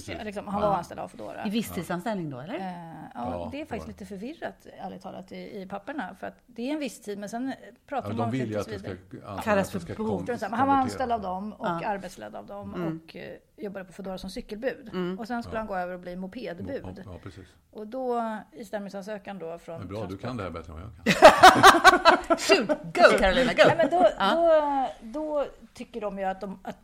ja. 0.08 0.24
Liksom, 0.24 0.48
han 0.48 0.62
var 0.62 0.74
anställd 0.74 1.00
av 1.00 1.08
Foodora. 1.08 1.48
I 1.48 1.50
visstidsanställning 1.50 2.30
då, 2.30 2.40
eller? 2.40 2.56
Uh, 2.56 3.10
ja, 3.14 3.50
det 3.52 3.62
är 3.62 3.66
faktiskt 3.66 3.88
lite 3.88 4.06
förvirrat, 4.06 4.68
ärligt 4.78 5.02
talat, 5.02 5.32
i, 5.32 5.62
i 5.62 5.68
papperna. 5.70 6.16
För 6.20 6.28
att 6.28 6.38
det 6.46 6.70
är 6.70 6.74
en 6.74 6.80
visstid, 6.80 7.20
men 7.20 7.30
sen 7.30 7.54
pratar 7.88 8.10
ja, 8.10 8.16
de 8.16 8.22
om 8.24 8.32
de 8.32 8.38
vill 8.38 8.52
ju 8.52 8.60
att 8.60 8.68
det 8.68 8.80
ska 8.80 9.38
kallas 9.44 9.72
för 9.72 9.96
behov. 9.96 10.28
Han 10.52 10.68
var 10.68 10.76
anställd 10.76 11.12
av 11.12 11.22
dem 11.22 11.54
och 11.54 11.68
arbetsledd 11.68 12.36
av 12.36 12.46
dem 12.46 12.74
mm. 12.74 12.88
och 12.88 13.16
uh, 13.16 13.22
jobbade 13.64 13.86
på 13.86 13.94
Foodora 13.94 14.18
som 14.18 14.30
cykelbud. 14.30 14.90
Mm. 14.94 15.20
Och 15.20 15.28
sen 15.28 15.44
skulle 15.44 15.58
han 15.58 15.68
gå 15.68 15.76
över 15.76 15.94
och 15.94 16.00
bli 16.00 16.16
mopedbud. 16.16 17.04
Ja, 17.06 17.20
precis. 17.24 17.48
Och 17.72 17.88
då, 17.88 18.38
i 18.52 18.66
stämningsansökan 18.66 19.40
då 19.40 19.58
från... 19.58 19.80
Men 19.80 19.88
bra, 19.88 20.06
du 20.06 20.18
kan 20.18 20.38
det 20.38 20.44
här 20.44 20.50
bättre 20.50 20.65
än 20.70 20.76
vad 20.76 20.84
jag 20.84 21.16
kan. 21.16 22.38
Shoot, 22.38 22.68
go 22.84 23.18
Carolina, 23.20 23.54
go! 23.54 23.64
Nej, 23.68 23.78
men 23.78 23.90
då, 23.90 24.10
då, 24.20 24.90
då, 25.02 25.48
tycker 25.74 26.02
de 26.02 26.20
ju 26.20 26.24
att 26.24 26.42
de... 26.42 26.60
Att, 26.64 26.78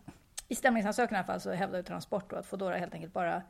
I 0.47 0.55
stämningsansökan 0.55 1.15
i 1.15 1.17
alla 1.17 1.27
fall 1.27 1.41
så 1.41 1.51
hävdar 1.51 1.77
ju 1.77 1.83
Transport 1.83 2.29
då 2.29 2.35
att 2.35 2.45
Foodora 2.45 2.77
helt 2.77 2.93
enkelt 2.93 3.13
bara 3.13 3.41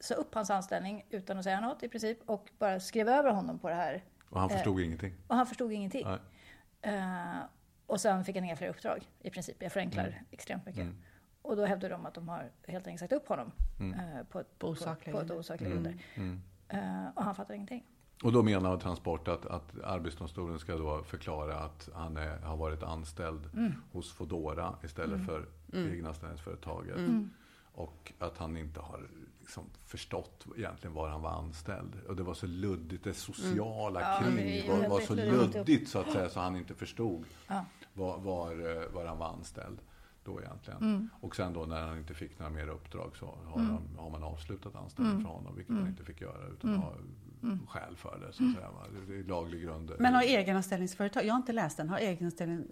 sa 0.00 0.14
upp 0.14 0.34
hans 0.34 0.50
anställning 0.50 1.04
utan 1.10 1.38
att 1.38 1.44
säga 1.44 1.60
något 1.60 1.82
i 1.82 1.88
princip 1.88 2.18
och 2.26 2.50
bara 2.58 2.80
skrev 2.80 3.08
över 3.08 3.30
honom 3.30 3.58
på 3.58 3.68
det 3.68 3.74
här. 3.74 4.04
Och 4.30 4.40
han 4.40 4.50
förstod 4.50 4.80
eh, 4.80 4.86
ingenting? 4.86 5.14
Och 5.26 5.36
han 5.36 5.46
förstod 5.46 5.72
ingenting. 5.72 6.06
Uh, 6.06 7.38
och 7.86 8.00
sen 8.00 8.24
fick 8.24 8.36
han 8.36 8.44
inga 8.44 8.56
fler 8.56 8.68
uppdrag 8.68 9.08
i 9.20 9.30
princip. 9.30 9.62
Jag 9.62 9.72
förenklar 9.72 10.06
mm. 10.06 10.24
extremt 10.30 10.66
mycket. 10.66 10.82
Mm. 10.82 11.02
Och 11.42 11.56
då 11.56 11.64
hävdar 11.64 11.90
de 11.90 12.06
att 12.06 12.14
de 12.14 12.28
har 12.28 12.50
helt 12.66 12.86
enkelt 12.86 13.00
sagt 13.00 13.12
upp 13.12 13.28
honom 13.28 13.52
mm. 13.80 14.00
uh, 14.00 14.24
på, 14.24 14.40
ett, 14.40 14.58
på, 14.58 14.74
på, 14.74 14.94
på 15.12 15.20
ett 15.20 15.30
osakliga 15.30 15.70
grunder. 15.70 16.04
Mm. 16.14 16.42
Uh, 16.74 17.08
och 17.14 17.24
han 17.24 17.34
fattar 17.34 17.54
ingenting. 17.54 17.84
Och 18.22 18.32
då 18.32 18.42
menar 18.42 18.76
Transport 18.76 19.28
att, 19.28 19.46
att 19.46 19.80
Arbetsdomstolen 19.84 20.58
ska 20.58 20.76
då 20.76 21.02
förklara 21.02 21.58
att 21.58 21.88
han 21.94 22.16
är, 22.16 22.38
har 22.38 22.56
varit 22.56 22.82
anställd 22.82 23.50
mm. 23.54 23.72
hos 23.92 24.12
Fodora 24.12 24.74
istället 24.84 25.14
mm. 25.14 25.26
för 25.26 25.46
mm. 25.72 25.92
egenanställningsföretaget. 25.92 26.96
Mm. 26.96 27.30
Och 27.72 28.12
att 28.18 28.38
han 28.38 28.56
inte 28.56 28.80
har 28.80 29.08
liksom 29.40 29.64
förstått 29.84 30.46
egentligen 30.56 30.94
var 30.94 31.08
han 31.08 31.22
var 31.22 31.30
anställd. 31.30 32.00
Och 32.08 32.16
det 32.16 32.22
var 32.22 32.34
så 32.34 32.46
luddigt, 32.46 33.04
det 33.04 33.14
sociala 33.14 34.18
mm. 34.18 34.36
kring 34.36 34.66
ja, 34.66 34.76
var, 34.76 34.88
var, 34.88 35.00
så 35.00 35.14
luddigt 35.14 35.88
så 35.88 35.98
att 35.98 36.12
säga 36.12 36.28
så 36.28 36.40
han 36.40 36.56
inte 36.56 36.74
förstod 36.74 37.24
ja. 37.48 37.64
var, 37.94 38.18
var, 38.18 38.50
eh, 38.50 38.92
var 38.92 39.06
han 39.06 39.18
var 39.18 39.28
anställd 39.28 39.78
då 40.24 40.40
egentligen. 40.40 40.82
Mm. 40.82 41.08
Och 41.20 41.36
sen 41.36 41.52
då 41.52 41.66
när 41.66 41.86
han 41.86 41.98
inte 41.98 42.14
fick 42.14 42.38
några 42.38 42.52
mer 42.52 42.68
uppdrag 42.68 43.16
så 43.16 43.26
har, 43.26 43.60
mm. 43.60 43.70
han, 43.70 43.96
har 43.98 44.10
man 44.10 44.22
avslutat 44.22 44.76
anställningen 44.76 45.20
mm. 45.20 45.26
för 45.26 45.34
honom, 45.34 45.54
vilket 45.56 45.70
mm. 45.70 45.82
man 45.82 45.90
inte 45.90 46.04
fick 46.04 46.20
göra 46.20 46.46
utan 46.46 46.70
mm. 46.70 46.82
ha 46.82 46.94
mm. 47.42 47.66
skäl 47.66 47.96
för 47.96 48.18
det. 48.18 48.32
Så 48.32 48.44
att 48.44 48.54
säga. 48.54 48.70
Det 49.08 49.18
är 49.18 49.24
laglig 49.24 49.62
grund. 49.62 49.92
Men 49.98 50.14
har 50.14 50.22
egenanställningsföretag, 50.22 51.24
jag 51.24 51.32
har 51.32 51.38
inte 51.38 51.52
läst 51.52 51.76
den, 51.76 51.88
har 51.88 51.98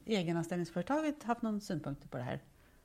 egenanställningsföretaget 0.06 1.22
haft 1.22 1.42
någon 1.42 1.60
synpunkt 1.60 2.10
på 2.10 2.16
det 2.16 2.22
här? 2.22 2.40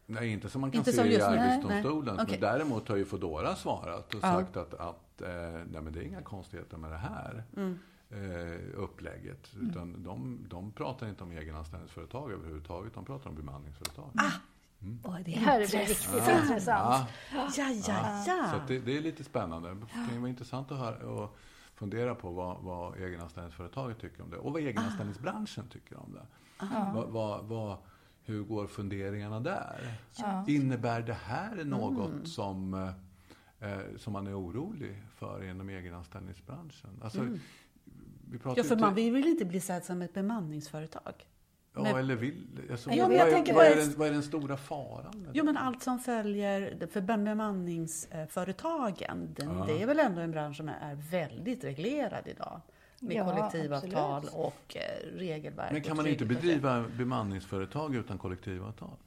Nej, 0.05 0.29
inte 0.29 0.49
som 0.49 0.61
man 0.61 0.71
kan 0.71 0.79
inte 0.79 0.91
se 0.91 1.01
i 1.01 1.21
Arbetsdomstolen. 1.21 2.15
Okay. 2.15 2.27
Men 2.31 2.39
däremot 2.39 2.89
har 2.89 2.95
ju 2.95 3.05
Foodora 3.05 3.55
svarat 3.55 4.13
och 4.13 4.19
ja. 4.23 4.31
sagt 4.31 4.57
att, 4.57 4.73
att 4.73 5.21
eh, 5.21 5.29
nej, 5.71 5.81
men 5.81 5.93
det 5.93 5.99
är 5.99 6.03
inga 6.03 6.21
konstigheter 6.21 6.77
med 6.77 6.91
det 6.91 6.97
här 6.97 7.43
mm. 7.57 7.79
eh, 8.09 8.79
upplägget. 8.79 9.53
Mm. 9.55 9.69
Utan 9.69 10.03
de, 10.03 10.45
de 10.49 10.71
pratar 10.71 11.09
inte 11.09 11.23
om 11.23 11.31
egenanställningsföretag 11.31 12.31
överhuvudtaget. 12.31 12.93
De 12.93 13.05
pratar 13.05 13.29
om 13.29 13.35
bemanningsföretag. 13.35 14.11
Ah. 14.15 14.31
Mm. 14.81 14.99
Oh, 15.03 15.19
det 15.25 15.31
här 15.31 15.61
är 15.61 15.65
riktigt 15.67 16.09
ja. 16.27 16.41
intressant. 16.41 17.07
Ja, 17.33 17.49
ja, 17.57 17.69
ja. 17.87 18.23
ja. 18.27 18.49
Så 18.51 18.59
det, 18.67 18.79
det, 18.79 18.97
är 18.97 19.01
lite 19.01 19.23
spännande. 19.23 19.69
Det 19.69 20.09
kan 20.09 20.21
vara 20.21 20.29
intressant 20.29 20.71
att 20.71 20.77
höra 20.77 21.07
och 21.07 21.37
fundera 21.81 22.15
på 22.15 22.31
vad, 22.31 22.61
vad 22.61 22.97
egenanställningsföretaget 22.97 23.99
tycker 23.99 24.23
om 24.23 24.29
det. 24.29 24.37
Och 24.37 24.53
vad 24.53 24.61
egenanställningsbranschen 24.61 25.67
tycker 25.69 25.97
om 25.97 26.13
det. 26.13 26.25
Vad, 26.93 27.09
vad, 27.09 27.45
vad, 27.45 27.77
hur 28.23 28.43
går 28.43 28.67
funderingarna 28.67 29.39
där? 29.39 29.97
Ja. 30.17 30.45
Innebär 30.47 31.01
det 31.01 31.13
här 31.13 31.63
något 31.63 32.11
mm. 32.11 32.25
som, 32.25 32.73
eh, 33.59 33.79
som 33.97 34.13
man 34.13 34.27
är 34.27 34.39
orolig 34.39 35.03
för 35.15 35.43
inom 35.43 35.69
egenanställningsbranschen? 35.69 36.89
Alltså, 37.01 37.19
mm. 37.19 37.39
vi 38.31 38.39
ja, 38.55 38.63
för 38.63 38.77
man 38.77 38.95
vill 38.95 39.13
väl 39.13 39.27
inte 39.27 39.45
bli 39.45 39.59
sedd 39.59 39.83
som 39.83 40.01
ett 40.01 40.13
bemanningsföretag? 40.13 41.25
Ja, 41.75 41.81
men, 41.81 41.95
eller 41.95 42.15
vill... 42.15 42.47
Alltså, 42.71 42.91
ja, 42.91 43.07
vad, 43.07 43.17
är, 43.17 43.53
vad, 43.53 43.65
är 43.65 43.75
den, 43.75 43.93
vad 43.97 44.07
är 44.07 44.11
den 44.11 44.23
stora 44.23 44.57
faran? 44.57 45.27
Jo, 45.33 45.45
men 45.45 45.57
allt 45.57 45.83
som 45.83 45.99
följer 45.99 46.87
för 46.91 47.01
bemanningsföretagen, 47.01 49.33
den, 49.33 49.57
ja. 49.57 49.65
det 49.67 49.81
är 49.81 49.87
väl 49.87 49.99
ändå 49.99 50.21
en 50.21 50.31
bransch 50.31 50.57
som 50.57 50.69
är 50.69 50.95
väldigt 51.11 51.63
reglerad 51.63 52.27
idag? 52.27 52.61
med 53.01 53.15
ja, 53.15 53.25
kollektivavtal 53.25 54.17
absolut. 54.17 54.45
och 54.45 54.75
eh, 54.75 55.17
regelverk. 55.17 55.71
Men 55.71 55.81
kan 55.81 55.97
man 55.97 56.07
inte 56.07 56.25
bedriva 56.25 56.85
bemanningsföretag 56.97 57.95
utan 57.95 58.17
kollektivavtal? 58.17 58.97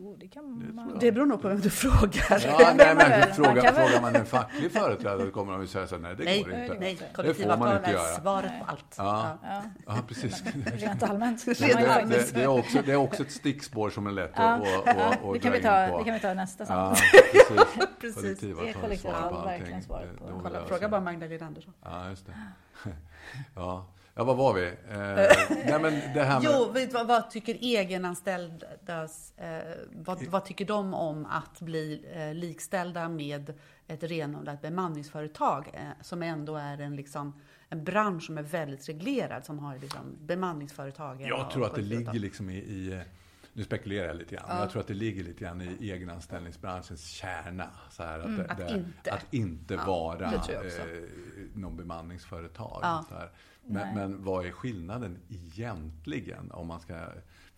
Jo, 0.00 0.16
det 0.20 0.28
kan 0.28 0.58
det 0.58 0.72
man. 0.72 0.98
Det 1.00 1.12
beror 1.12 1.26
nog 1.26 1.42
på 1.42 1.48
vem 1.48 1.60
du 1.60 1.70
frågar. 1.70 2.42
Ja, 2.46 2.74
nej, 2.76 2.94
men 2.94 3.34
fråga, 3.34 3.62
man 3.62 3.74
frågar 3.74 4.00
man 4.00 4.16
en 4.16 4.26
facklig 4.26 4.72
företrädare 4.72 5.30
kommer 5.30 5.52
de 5.52 5.62
att 5.62 5.70
säga 5.70 5.86
så 5.86 5.94
här, 5.94 6.02
nej 6.02 6.14
det 6.16 6.24
nej, 6.24 6.42
går 6.42 6.52
inte. 6.52 6.76
Nej, 6.80 6.98
kollektivavtal 7.14 7.68
är 7.68 7.92
göra. 7.92 8.02
svaret 8.02 8.52
på 8.60 8.64
allt. 8.70 8.94
Ja, 8.96 9.38
ja. 9.42 9.62
ja 9.86 9.94
precis. 10.08 10.42
Rent 10.66 11.02
allmänt. 11.02 11.44
Det, 11.44 11.52
det, 11.52 12.34
det, 12.34 12.42
är 12.42 12.46
också, 12.46 12.78
det 12.86 12.92
är 12.92 12.96
också 12.96 13.22
ett 13.22 13.32
stickspår 13.32 13.90
som 13.90 14.06
är 14.06 14.10
lätt 14.10 14.32
ja. 14.36 14.42
att, 14.42 14.62
att, 14.62 14.96
att, 14.96 15.24
att 15.24 15.32
det 15.32 15.38
kan 15.38 15.52
vi 15.52 15.62
ta, 15.62 15.70
Det 15.98 16.04
kan 16.04 16.14
vi 16.14 16.20
ta 16.20 16.34
nästa 16.34 16.66
samtal. 16.66 17.04
Ja, 17.56 17.64
precis. 18.00 18.22
Kollektivavtal 18.22 18.92
är 18.92 18.96
svaret 18.96 19.30
på 19.30 20.36
allting. 20.36 20.68
Fråga 20.68 20.88
bara 20.88 21.00
Magdalena 21.00 21.46
Andersson. 21.46 21.74
Ja, 21.82 22.08
just 22.10 22.26
det. 22.26 22.34
Ja. 23.54 23.86
Ja, 24.18 24.24
vad 24.24 24.36
var 24.36 24.54
vi? 24.54 24.66
Eh, 24.66 24.74
nej, 25.66 25.80
men 25.80 26.14
det 26.14 26.24
här 26.24 26.40
med... 26.42 26.50
Jo, 26.52 26.70
vet, 26.72 26.92
vad, 26.92 27.06
vad 27.06 27.30
tycker 27.30 27.54
egenanställdas... 27.60 29.32
Eh, 29.36 29.74
vad, 29.92 30.26
vad, 30.26 30.44
tycker 30.44 30.64
de 30.64 30.94
om 30.94 31.26
att 31.26 31.60
bli 31.60 32.04
eh, 32.14 32.34
likställda 32.34 33.08
med 33.08 33.54
ett 33.86 34.02
renodlat 34.02 34.62
bemanningsföretag 34.62 35.70
eh, 35.74 35.80
som 36.00 36.22
ändå 36.22 36.56
är 36.56 36.80
en, 36.80 36.96
liksom, 36.96 37.40
en 37.68 37.84
bransch 37.84 38.22
som 38.22 38.38
är 38.38 38.42
väldigt 38.42 38.88
reglerad, 38.88 39.44
som 39.44 39.58
har 39.58 39.78
liksom, 39.78 40.16
bemanningsföretag. 40.20 41.20
Jag 41.20 41.50
tror 41.50 41.66
att 41.66 41.74
det 41.74 41.82
ligger 41.82 42.18
liksom 42.18 42.50
i, 42.50 42.56
i 42.56 43.02
nu 43.58 43.64
spekulerar 43.64 44.06
jag 44.06 44.16
lite 44.16 44.34
grann, 44.34 44.44
ja. 44.48 44.54
men 44.54 44.62
jag 44.62 44.70
tror 44.70 44.80
att 44.80 44.88
det 44.88 44.94
ligger 44.94 45.24
lite 45.24 45.44
grann 45.44 45.60
i 45.60 45.90
egenanställningsbranschens 45.90 47.08
kärna. 47.08 47.70
Så 47.90 48.02
här, 48.02 48.18
att, 48.18 48.26
mm, 48.26 48.46
det, 48.46 48.52
att, 48.52 48.70
inte, 48.70 49.12
att 49.12 49.34
inte 49.34 49.74
ja, 49.74 49.84
vara 49.86 50.26
eh, 50.26 50.40
någon 51.54 51.76
bemanningsföretag. 51.76 52.80
Ja. 52.82 53.04
Men, 53.62 53.94
men, 53.94 54.24
vad 54.24 54.46
är 54.46 54.50
skillnaden 54.50 55.18
egentligen? 55.28 56.50
Om 56.50 56.66
man 56.66 56.80
ska, 56.80 57.08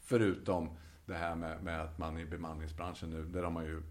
förutom 0.01 0.77
det 1.07 1.15
här 1.15 1.35
med, 1.35 1.63
med 1.63 1.81
att 1.81 1.99
man 1.99 2.19
i 2.19 2.25
bemanningsbranschen 2.25 3.11
nu, 3.11 3.25
där 3.25 3.43
har 3.43 3.51
man 3.51 3.65
ju 3.65 3.83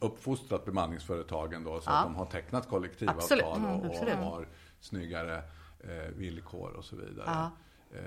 uppfostrat 0.00 0.64
bemanningsföretagen 0.64 1.64
då, 1.64 1.80
så 1.80 1.90
att 1.90 2.04
de 2.04 2.14
har 2.14 2.26
tecknat 2.26 2.68
kollektivavtal 2.68 3.56
mm, 3.56 3.70
och, 3.70 3.84
och, 3.84 4.08
har 4.08 4.48
snyggare 4.80 5.42
eh, 5.80 6.14
villkor 6.16 6.72
och 6.72 6.84
så 6.84 6.96
vidare. 6.96 7.50
Eh, 7.90 8.00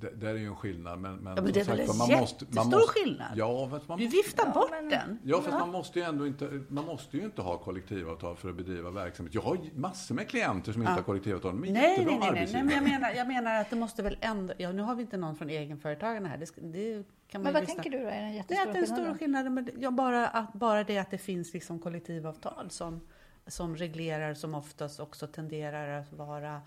det, 0.00 0.10
det 0.10 0.30
är 0.30 0.34
ju 0.34 0.46
en 0.46 0.56
skillnad. 0.56 0.98
Men, 0.98 1.16
men, 1.16 1.36
ja, 1.36 1.42
men 1.42 1.52
det 1.52 1.60
är 1.60 1.64
väl 1.64 1.80
en 1.80 1.86
man 1.86 2.10
måste, 2.10 2.44
man 2.50 2.66
måste, 2.66 2.92
skillnad? 2.92 3.28
Ja, 3.34 3.68
fast 3.70 3.88
man, 3.88 3.98
du 3.98 4.06
viftar 4.06 4.52
bort 4.52 4.70
men, 4.70 4.88
den. 4.88 5.18
Ja, 5.24 5.36
fast 5.36 5.48
ja. 5.52 5.58
man 5.58 5.70
måste 5.70 5.98
ju 5.98 6.04
ändå 6.04 6.26
inte, 6.26 6.62
man 6.68 6.84
måste 6.84 7.16
ju 7.16 7.24
inte 7.24 7.42
ha 7.42 7.58
kollektivavtal 7.58 8.36
för 8.36 8.48
att 8.48 8.56
bedriva 8.56 8.90
verksamhet. 8.90 9.34
Jag 9.34 9.42
har 9.42 9.58
massor 9.74 10.14
med 10.14 10.28
klienter 10.28 10.72
som 10.72 10.82
ja. 10.82 10.88
inte 10.88 11.00
har 11.00 11.04
kollektivavtal. 11.04 11.60
De 11.60 11.68
är 11.68 11.72
nej, 11.72 12.04
nej, 12.04 12.18
nej, 12.20 12.30
nej, 12.32 12.48
nej, 12.52 12.62
men 12.62 12.74
jag 12.74 12.84
menar, 12.84 13.10
jag 13.10 13.28
menar 13.28 13.60
att 13.60 13.70
det 13.70 13.76
måste 13.76 14.02
väl 14.02 14.18
ändå, 14.20 14.54
ja 14.58 14.72
nu 14.72 14.82
har 14.82 14.94
vi 14.94 15.02
inte 15.02 15.16
någon 15.16 15.36
från 15.36 15.50
egenföretagarna 15.50 16.28
här. 16.28 16.38
Det, 16.38 16.46
det 16.60 17.04
kan 17.28 17.42
man 17.42 17.42
men 17.42 17.52
vad 17.52 17.62
lyssna. 17.62 17.82
tänker 17.82 17.98
du 17.98 18.04
då 18.04 18.10
är 18.10 18.20
den 18.20 18.34
jättestora? 18.34 18.64
Det 18.64 18.70
är 18.70 18.74
den 18.74 18.86
stora 18.86 19.14
skillnaden, 19.14 19.54
men 19.54 19.68
ja, 19.78 19.90
bara, 19.90 20.28
att, 20.28 20.52
bara 20.52 20.84
det 20.84 20.98
att 20.98 21.10
det 21.10 21.18
finns 21.18 21.52
liksom 21.52 21.78
kollektivavtal 21.78 22.70
som, 22.70 23.00
som 23.46 23.76
reglerar, 23.76 24.34
som 24.34 24.54
oftast 24.54 25.00
också 25.00 25.26
tenderar 25.26 26.00
att 26.00 26.12
vara 26.12 26.60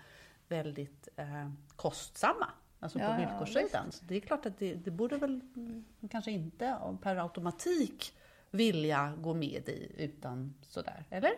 väldigt 0.48 1.08
eh, 1.16 1.50
kostsamma. 1.76 2.46
Alltså 2.80 2.98
på 2.98 3.04
ja, 3.04 3.16
villkorssidan. 3.16 3.86
Ja, 3.92 3.98
det 4.08 4.16
är 4.16 4.20
klart 4.20 4.46
att 4.46 4.58
det, 4.58 4.74
det 4.74 4.90
borde 4.90 5.16
väl 5.16 5.40
kanske 6.10 6.30
inte 6.30 6.76
per 7.02 7.16
automatik 7.16 8.12
vilja 8.50 9.14
gå 9.18 9.34
med 9.34 9.68
i 9.68 9.92
utan 9.96 10.54
sådär, 10.62 11.04
eller? 11.10 11.32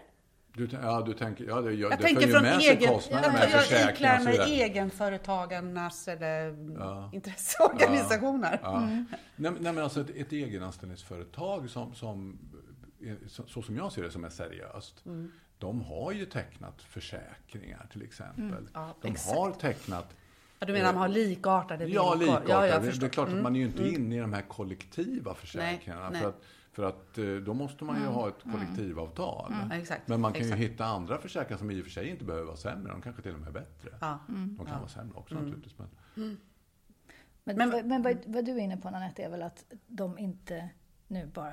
Du, 0.54 0.68
ja, 0.82 1.02
du 1.06 1.14
tänker, 1.14 1.44
ja, 1.44 1.60
det, 1.60 1.72
jag, 1.72 1.92
jag 1.92 1.98
det 1.98 2.02
tänker 2.02 2.28
från 2.28 2.42
med 2.42 2.58
egen, 2.60 2.88
kostnader 2.88 3.24
jag, 3.24 3.32
med 3.32 3.68
jag 3.70 3.92
iklär 3.92 4.24
mig 4.24 4.62
egenföretagarnas 4.62 6.08
eller 6.08 6.56
ja. 6.78 7.10
intresseorganisationer. 7.12 8.60
Ja, 8.62 8.72
ja. 8.72 8.82
Mm. 8.82 9.06
Nej, 9.36 9.52
nej, 9.60 9.72
men 9.72 9.84
alltså 9.84 10.00
ett, 10.00 10.10
ett 10.10 10.32
egenanställningsföretag 10.32 11.70
som, 11.70 11.94
som, 11.94 12.38
så, 13.28 13.42
så, 13.46 13.62
som 13.62 13.76
jag 13.76 13.92
ser 13.92 14.02
det, 14.02 14.10
som 14.10 14.24
är 14.24 14.30
seriöst. 14.30 15.06
Mm. 15.06 15.32
De 15.58 15.82
har 15.82 16.12
ju 16.12 16.26
tecknat 16.26 16.82
försäkringar 16.82 17.86
till 17.92 18.02
exempel. 18.02 18.68
Mm. 18.74 18.90
de 19.00 19.08
exakt. 19.08 19.36
har 19.36 19.50
tecknat 19.50 20.14
Ja, 20.62 20.66
du 20.66 20.72
menar 20.72 20.88
att 20.88 20.94
man 20.94 21.02
har 21.02 21.08
likartade 21.08 21.84
villkor? 21.84 22.04
Ja, 22.04 22.14
likartade. 22.14 22.68
Ja, 22.68 22.78
det 22.78 23.06
är 23.06 23.08
klart 23.08 23.28
att 23.28 23.42
man 23.42 23.56
är 23.56 23.60
ju 23.60 23.66
inte 23.66 23.82
mm. 23.82 23.94
inne 23.94 24.16
i 24.16 24.18
de 24.18 24.32
här 24.32 24.42
kollektiva 24.42 25.34
försäkringarna. 25.34 26.10
Nej, 26.10 26.20
för, 26.20 26.28
att, 26.28 26.42
för 26.72 26.82
att 26.82 27.18
eh, 27.18 27.24
då 27.24 27.54
måste 27.54 27.84
man 27.84 27.96
ju 27.96 28.02
mm. 28.02 28.14
ha 28.14 28.28
ett 28.28 28.44
mm. 28.44 28.56
kollektivavtal. 28.56 29.52
Mm. 29.52 29.80
Exakt, 29.80 30.08
Men 30.08 30.20
man 30.20 30.32
kan 30.32 30.42
exakt. 30.42 30.60
ju 30.60 30.64
hitta 30.68 30.84
andra 30.84 31.18
försäkringar 31.18 31.58
som 31.58 31.70
i 31.70 31.80
och 31.80 31.84
för 31.84 31.90
sig 31.90 32.08
inte 32.08 32.24
behöver 32.24 32.46
vara 32.46 32.56
sämre. 32.56 32.92
De 32.92 33.02
kanske 33.02 33.22
till 33.22 33.34
och 33.34 33.40
med 33.40 33.48
är 33.48 33.52
bättre. 33.52 33.90
Ja. 34.00 34.18
De 34.26 34.56
kan 34.56 34.66
ja. 34.66 34.78
vara 34.78 34.88
sämre 34.88 35.18
också 35.18 35.34
naturligtvis. 35.34 35.74
Men, 35.78 35.88
men, 37.44 37.56
men, 37.56 37.88
men 37.88 38.02
vad, 38.02 38.16
vad, 38.26 38.44
du 38.44 38.52
är 38.52 38.58
inne 38.58 38.76
på 38.76 38.90
Nanette 38.90 39.22
är 39.22 39.30
väl 39.30 39.42
att 39.42 39.64
de 39.86 40.18
inte 40.18 40.68
nu 41.12 41.26
bara 41.26 41.52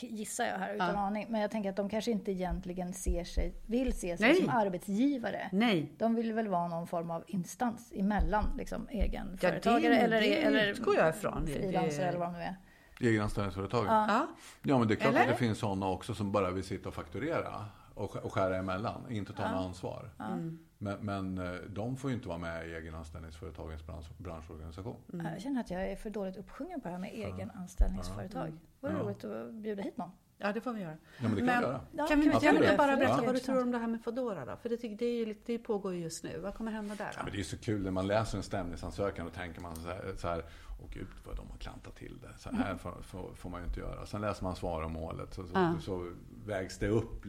gissar 0.00 0.44
jag 0.44 0.58
här 0.58 0.74
utan 0.74 0.94
ja. 0.94 1.00
aning, 1.00 1.26
men 1.28 1.40
jag 1.40 1.50
tänker 1.50 1.70
att 1.70 1.76
de 1.76 1.88
kanske 1.88 2.10
inte 2.10 2.32
egentligen 2.32 2.92
ser 2.92 3.24
sig, 3.24 3.54
vill 3.66 3.92
se 3.92 4.16
sig 4.16 4.28
Nej. 4.28 4.36
som 4.36 4.48
arbetsgivare. 4.48 5.48
Nej. 5.52 5.92
De 5.98 6.14
vill 6.14 6.32
väl 6.32 6.48
vara 6.48 6.68
någon 6.68 6.86
form 6.86 7.10
av 7.10 7.24
instans 7.26 7.92
emellan 7.94 8.44
liksom, 8.58 8.88
egenföretagare 8.88 9.94
ja, 9.94 9.98
det, 9.98 10.04
eller, 10.04 10.20
det 10.20 10.42
eller 10.42 10.66
utgår 10.66 10.96
jag 10.96 11.08
ifrån. 11.08 11.46
frilansare 11.46 12.06
eller 12.06 12.18
vad 12.18 12.28
de 12.28 12.32
nu 12.32 12.42
är. 12.42 12.56
Egenanställningsföretag? 13.00 13.86
Ja. 13.86 14.26
ja, 14.62 14.78
men 14.78 14.88
det 14.88 14.94
är 14.94 14.96
klart 14.96 15.14
eller? 15.14 15.20
att 15.20 15.28
det 15.28 15.36
finns 15.36 15.58
sådana 15.58 15.88
också 15.88 16.14
som 16.14 16.32
bara 16.32 16.50
vill 16.50 16.64
sitta 16.64 16.88
och 16.88 16.94
fakturera 16.94 17.64
och, 17.94 18.16
och 18.16 18.32
skära 18.32 18.56
emellan, 18.56 19.06
inte 19.10 19.32
ta 19.32 19.42
ja. 19.42 19.50
något 19.50 19.66
ansvar. 19.66 20.10
Mm. 20.20 20.58
Men, 20.84 20.98
men, 21.00 21.38
eh, 21.38 21.60
de 21.68 21.96
får 21.96 22.10
ju 22.10 22.16
inte 22.16 22.28
vara 22.28 22.38
med 22.38 22.68
i 22.68 22.74
egenanställningsföretagens 22.74 23.86
bransch, 23.86 24.06
branschorganisation. 24.18 24.96
Mm. 25.12 25.26
Jag 25.26 25.42
känner 25.42 25.60
att 25.60 25.70
jag 25.70 25.90
är 25.90 25.96
för 25.96 26.10
dåligt 26.10 26.36
uppsjungen 26.36 26.80
på 26.80 26.88
det 26.88 26.92
här 26.92 27.00
med 27.00 27.10
egenanställningsföretag. 27.12 28.48
Mm. 28.48 28.60
Vore 28.80 28.92
ja. 28.92 28.98
roligt 28.98 29.24
att 29.24 29.52
bjuda 29.54 29.82
hit 29.82 29.96
någon. 29.96 30.10
Ja, 30.38 30.52
det 30.52 30.60
får 30.60 30.72
vi 30.72 30.80
göra. 30.80 30.96
Ja, 31.18 31.28
men 31.28 31.30
det 31.30 31.36
kan 31.36 31.46
men, 31.46 31.60
vi 31.60 31.66
göra. 31.66 31.80
Ja, 31.92 32.06
kan 32.06 32.20
vi 32.20 32.26
inte 32.26 32.74
bara 32.78 32.96
berätta 32.96 33.16
ja. 33.18 33.22
vad 33.26 33.34
du 33.34 33.38
tror 33.38 33.62
om 33.62 33.70
det 33.70 33.78
här 33.78 33.86
med 33.86 34.04
Foodora 34.04 34.44
då? 34.44 34.56
För 34.56 34.68
det, 34.68 34.76
det, 34.76 35.06
är 35.06 35.26
ju, 35.26 35.34
det 35.46 35.58
pågår 35.58 35.94
ju 35.94 36.00
just 36.00 36.24
nu. 36.24 36.38
Vad 36.38 36.54
kommer 36.54 36.72
hända 36.72 36.94
där? 36.94 37.04
Då? 37.04 37.12
Ja, 37.16 37.22
men 37.24 37.32
det 37.32 37.40
är 37.40 37.44
så 37.44 37.58
kul 37.58 37.82
när 37.82 37.90
man 37.90 38.06
läser 38.06 38.36
en 38.36 38.42
stämningsansökan 38.42 39.26
och 39.26 39.32
tänker 39.32 39.60
man 39.60 39.76
så 39.76 39.88
här, 39.88 40.14
så 40.16 40.28
här 40.28 40.44
åh 40.82 40.88
gud 40.90 41.06
vad 41.26 41.36
de 41.36 41.50
har 41.50 41.58
klantat 41.58 41.96
till 41.96 42.18
det. 42.22 42.38
Så 42.38 42.50
här 42.50 42.64
mm. 42.64 42.78
får, 42.78 43.02
får, 43.02 43.34
får, 43.34 43.50
man 43.50 43.60
ju 43.60 43.66
inte 43.66 43.80
göra. 43.80 44.06
Sen 44.06 44.20
läser 44.20 44.44
man 44.44 44.56
svar 44.56 44.82
om 44.82 44.92
målet 44.92 45.34
så, 45.34 45.46
så, 45.46 45.52
ja. 45.54 45.74
så 45.80 46.12
vägs 46.46 46.78
det 46.78 46.88
upp 46.88 47.24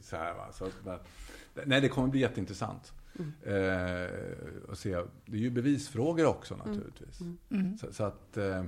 så 0.00 0.16
här. 0.16 0.34
Va? 0.34 0.52
Så, 0.52 0.68
men, 0.84 0.98
nej, 1.66 1.80
det 1.80 1.88
kommer 1.88 2.08
bli 2.08 2.20
jätteintressant. 2.20 2.92
Mm. 3.18 3.32
Eh, 3.42 4.10
och 4.68 4.78
se. 4.78 5.02
Det 5.26 5.36
är 5.36 5.40
ju 5.40 5.50
bevisfrågor 5.50 6.26
också 6.26 6.54
mm. 6.54 6.66
naturligtvis. 6.66 7.20
Mm. 7.20 7.38
Mm. 7.50 7.78
Så, 7.78 7.92
så, 7.92 8.04
att 8.04 8.36
eh, 8.36 8.64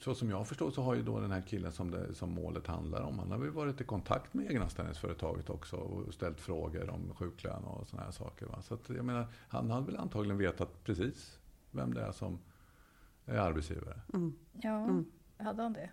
så 0.00 0.14
som 0.14 0.30
jag 0.30 0.48
förstår 0.48 0.70
så 0.70 0.82
har 0.82 0.94
ju 0.94 1.02
då 1.02 1.20
den 1.20 1.30
här 1.30 1.40
killen 1.40 1.72
som, 1.72 1.90
det, 1.90 2.14
som 2.14 2.30
målet 2.30 2.66
handlar 2.66 3.02
om, 3.02 3.18
han 3.18 3.30
har 3.30 3.38
väl 3.38 3.50
varit 3.50 3.80
i 3.80 3.84
kontakt 3.84 4.34
med 4.34 4.50
egenanställningsföretaget 4.50 5.50
också 5.50 5.76
och 5.76 6.14
ställt 6.14 6.40
frågor 6.40 6.90
om 6.90 7.14
sjuklön 7.14 7.64
och 7.64 7.88
sådana 7.88 8.04
här 8.04 8.12
saker. 8.12 8.46
Va? 8.46 8.62
Så 8.62 8.74
att, 8.74 8.88
jag 8.88 9.04
menar, 9.04 9.26
han 9.48 9.70
har 9.70 9.80
väl 9.80 9.96
antagligen 9.96 10.38
vetat 10.38 10.84
precis 10.84 11.38
vem 11.70 11.94
det 11.94 12.02
är 12.02 12.12
som 12.12 12.38
är 13.24 13.38
arbetsgivare. 13.38 14.00
Mm. 14.14 14.32
Ja, 14.52 14.84
mm. 14.84 15.04
hade 15.36 15.62
han 15.62 15.72
det? 15.72 15.90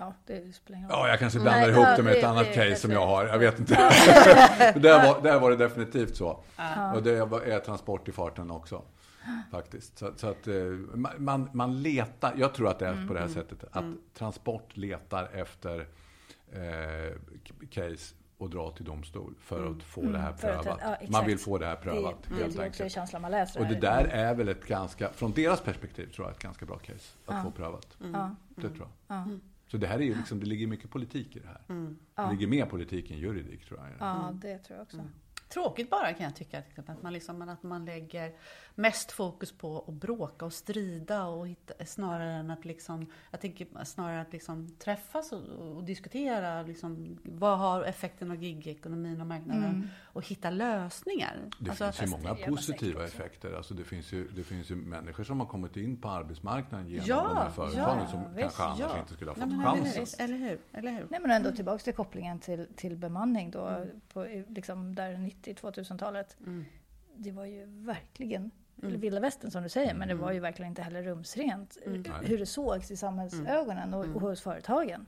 Ja, 0.00 0.14
det 0.26 0.54
spelar 0.54 0.78
ingen 0.78 0.90
roll. 0.90 0.98
Ja, 0.98 1.08
jag 1.08 1.18
kanske 1.18 1.40
blandar 1.40 1.60
Nej, 1.60 1.70
ihop 1.70 1.86
det 1.96 2.02
med 2.02 2.12
ett 2.12 2.24
annat 2.24 2.46
det, 2.46 2.54
case 2.54 2.68
det, 2.68 2.76
som 2.76 2.90
jag 2.90 3.06
har. 3.06 3.26
Jag 3.26 3.38
vet 3.38 3.58
inte. 3.58 3.74
där, 4.74 5.06
var, 5.06 5.22
där 5.22 5.40
var 5.40 5.50
det 5.50 5.56
definitivt 5.56 6.16
så. 6.16 6.40
Ja. 6.56 6.94
Och 6.94 7.02
det 7.02 7.12
är 7.12 7.58
transport 7.58 8.08
i 8.08 8.12
farten 8.12 8.50
också. 8.50 8.82
Faktiskt. 9.50 9.98
Så, 9.98 10.12
så 10.16 10.28
att 10.28 10.46
eh, 10.46 10.54
man, 11.18 11.50
man 11.52 11.82
letar, 11.82 12.34
jag 12.36 12.54
tror 12.54 12.68
att 12.68 12.78
det 12.78 12.86
är 12.86 12.92
mm, 12.92 13.08
på 13.08 13.14
det 13.14 13.20
här 13.20 13.26
mm, 13.26 13.34
sättet, 13.34 13.64
att 13.64 13.82
mm. 13.82 13.98
Transport 14.14 14.76
letar 14.76 15.28
efter 15.34 15.88
eh, 16.52 17.16
case 17.70 18.14
och 18.38 18.50
dra 18.50 18.70
till 18.70 18.84
domstol 18.84 19.34
för 19.40 19.58
mm. 19.58 19.76
att 19.76 19.82
få 19.82 20.00
mm. 20.00 20.12
det 20.12 20.18
här 20.18 20.32
prövat. 20.32 20.66
Att, 20.66 20.80
ja, 20.80 21.08
man 21.08 21.26
vill 21.26 21.38
få 21.38 21.58
det 21.58 21.66
här 21.66 21.76
prövat 21.76 22.16
det, 22.28 22.34
helt 22.34 22.56
det 22.56 22.62
enkelt. 22.62 22.92
känslan 22.92 23.22
man 23.22 23.30
läser 23.30 23.60
och 23.60 23.66
det 23.66 23.80
där 23.80 24.04
är 24.04 24.34
väl 24.34 24.48
ett 24.48 24.66
ganska, 24.66 25.12
från 25.12 25.32
deras 25.32 25.60
perspektiv 25.60 26.06
tror 26.06 26.26
jag, 26.26 26.34
ett 26.34 26.42
ganska 26.42 26.66
bra 26.66 26.78
case 26.78 27.14
att 27.26 27.34
ja. 27.36 27.42
få 27.42 27.50
prövat. 27.50 27.96
Mm. 28.00 28.36
Det 28.48 28.68
tror 28.68 28.88
jag. 29.06 29.38
Så 29.70 29.76
det 29.76 29.86
här 29.86 29.98
är 29.98 30.02
ju 30.02 30.14
liksom, 30.14 30.40
det 30.40 30.46
ligger 30.46 30.66
mycket 30.66 30.90
politik 30.90 31.36
i 31.36 31.38
det 31.38 31.46
här. 31.46 31.60
Det 32.14 32.32
ligger 32.32 32.46
mer 32.46 32.66
politik 32.66 33.10
än 33.10 33.18
juridik 33.18 33.64
tror 33.64 33.80
jag. 33.80 33.88
Ja, 34.08 34.32
det 34.42 34.58
tror 34.58 34.76
jag 34.76 34.82
också. 34.84 35.08
Tråkigt 35.48 35.90
bara 35.90 36.12
kan 36.12 36.24
jag 36.24 36.36
tycka, 36.36 36.62
att 36.86 37.02
man, 37.02 37.12
liksom, 37.12 37.42
att 37.42 37.62
man 37.62 37.84
lägger 37.84 38.32
mest 38.74 39.12
fokus 39.12 39.52
på 39.52 39.84
att 39.88 39.94
bråka 39.94 40.44
och 40.44 40.52
strida 40.52 41.24
och 41.24 41.48
hitta, 41.48 41.84
snarare 41.86 42.32
än 42.32 42.50
att 42.50 42.64
liksom, 42.64 43.06
jag 43.30 43.40
tänker 43.40 43.84
snarare 43.84 44.20
att 44.20 44.32
liksom 44.32 44.76
träffas 44.78 45.32
och, 45.32 45.76
och 45.76 45.84
diskutera 45.84 46.62
liksom, 46.62 47.18
vad 47.22 47.58
har 47.58 47.82
effekten 47.82 48.30
av 48.30 48.42
gigekonomin 48.42 49.20
och 49.20 49.26
marknaden 49.26 49.64
mm. 49.64 49.88
och 50.02 50.26
hitta 50.26 50.50
lösningar. 50.50 51.36
Det 51.60 51.70
alltså, 51.70 51.92
finns 51.92 52.12
ju 52.12 52.16
många 52.16 52.34
positiva 52.34 53.04
effekter. 53.04 53.56
Alltså 53.56 53.74
det, 53.74 53.84
finns 53.84 54.12
ju, 54.12 54.28
det 54.28 54.44
finns 54.44 54.70
ju 54.70 54.76
människor 54.76 55.24
som 55.24 55.40
har 55.40 55.46
kommit 55.46 55.76
in 55.76 55.96
på 55.96 56.08
arbetsmarknaden 56.08 56.88
genom 56.88 57.06
ja, 57.06 57.28
de 57.28 57.36
här 57.36 57.50
företagen 57.50 57.98
ja, 57.98 58.06
som 58.06 58.34
visst, 58.34 58.56
kanske 58.56 58.62
annars 58.62 58.80
ja. 58.80 59.00
inte 59.00 59.12
skulle 59.12 59.30
ha 59.30 59.34
fått 59.34 59.64
chansen. 59.64 60.24
Eller 60.24 60.36
hur? 60.36 60.60
Eller 60.72 60.92
hur? 60.92 61.06
Nej 61.10 61.20
men 61.20 61.30
ändå 61.30 61.52
tillbaka 61.52 61.78
till 61.78 61.94
kopplingen 61.94 62.38
till, 62.40 62.66
till 62.76 62.96
bemanning 62.96 63.50
då, 63.50 63.66
mm. 63.66 63.88
på, 64.12 64.44
liksom 64.48 64.94
där 64.94 65.18
90 65.46 65.54
2000-talet. 65.54 66.36
Mm. 66.46 66.64
Det 67.16 67.32
var 67.32 67.44
ju 67.44 67.64
verkligen 67.66 68.50
eller 68.78 68.88
mm. 68.88 69.00
vilda 69.00 69.20
västern 69.20 69.50
som 69.50 69.62
du 69.62 69.68
säger, 69.68 69.94
men 69.94 70.08
det 70.08 70.14
var 70.14 70.32
ju 70.32 70.40
verkligen 70.40 70.68
inte 70.68 70.82
heller 70.82 71.02
rumsrent 71.02 71.78
mm. 71.86 72.04
hur 72.22 72.38
det 72.38 72.46
sågs 72.46 72.90
i 72.90 72.96
samhällsögonen 72.96 73.94
och, 73.94 74.04
och 74.04 74.20
hos 74.20 74.40
företagen. 74.40 75.06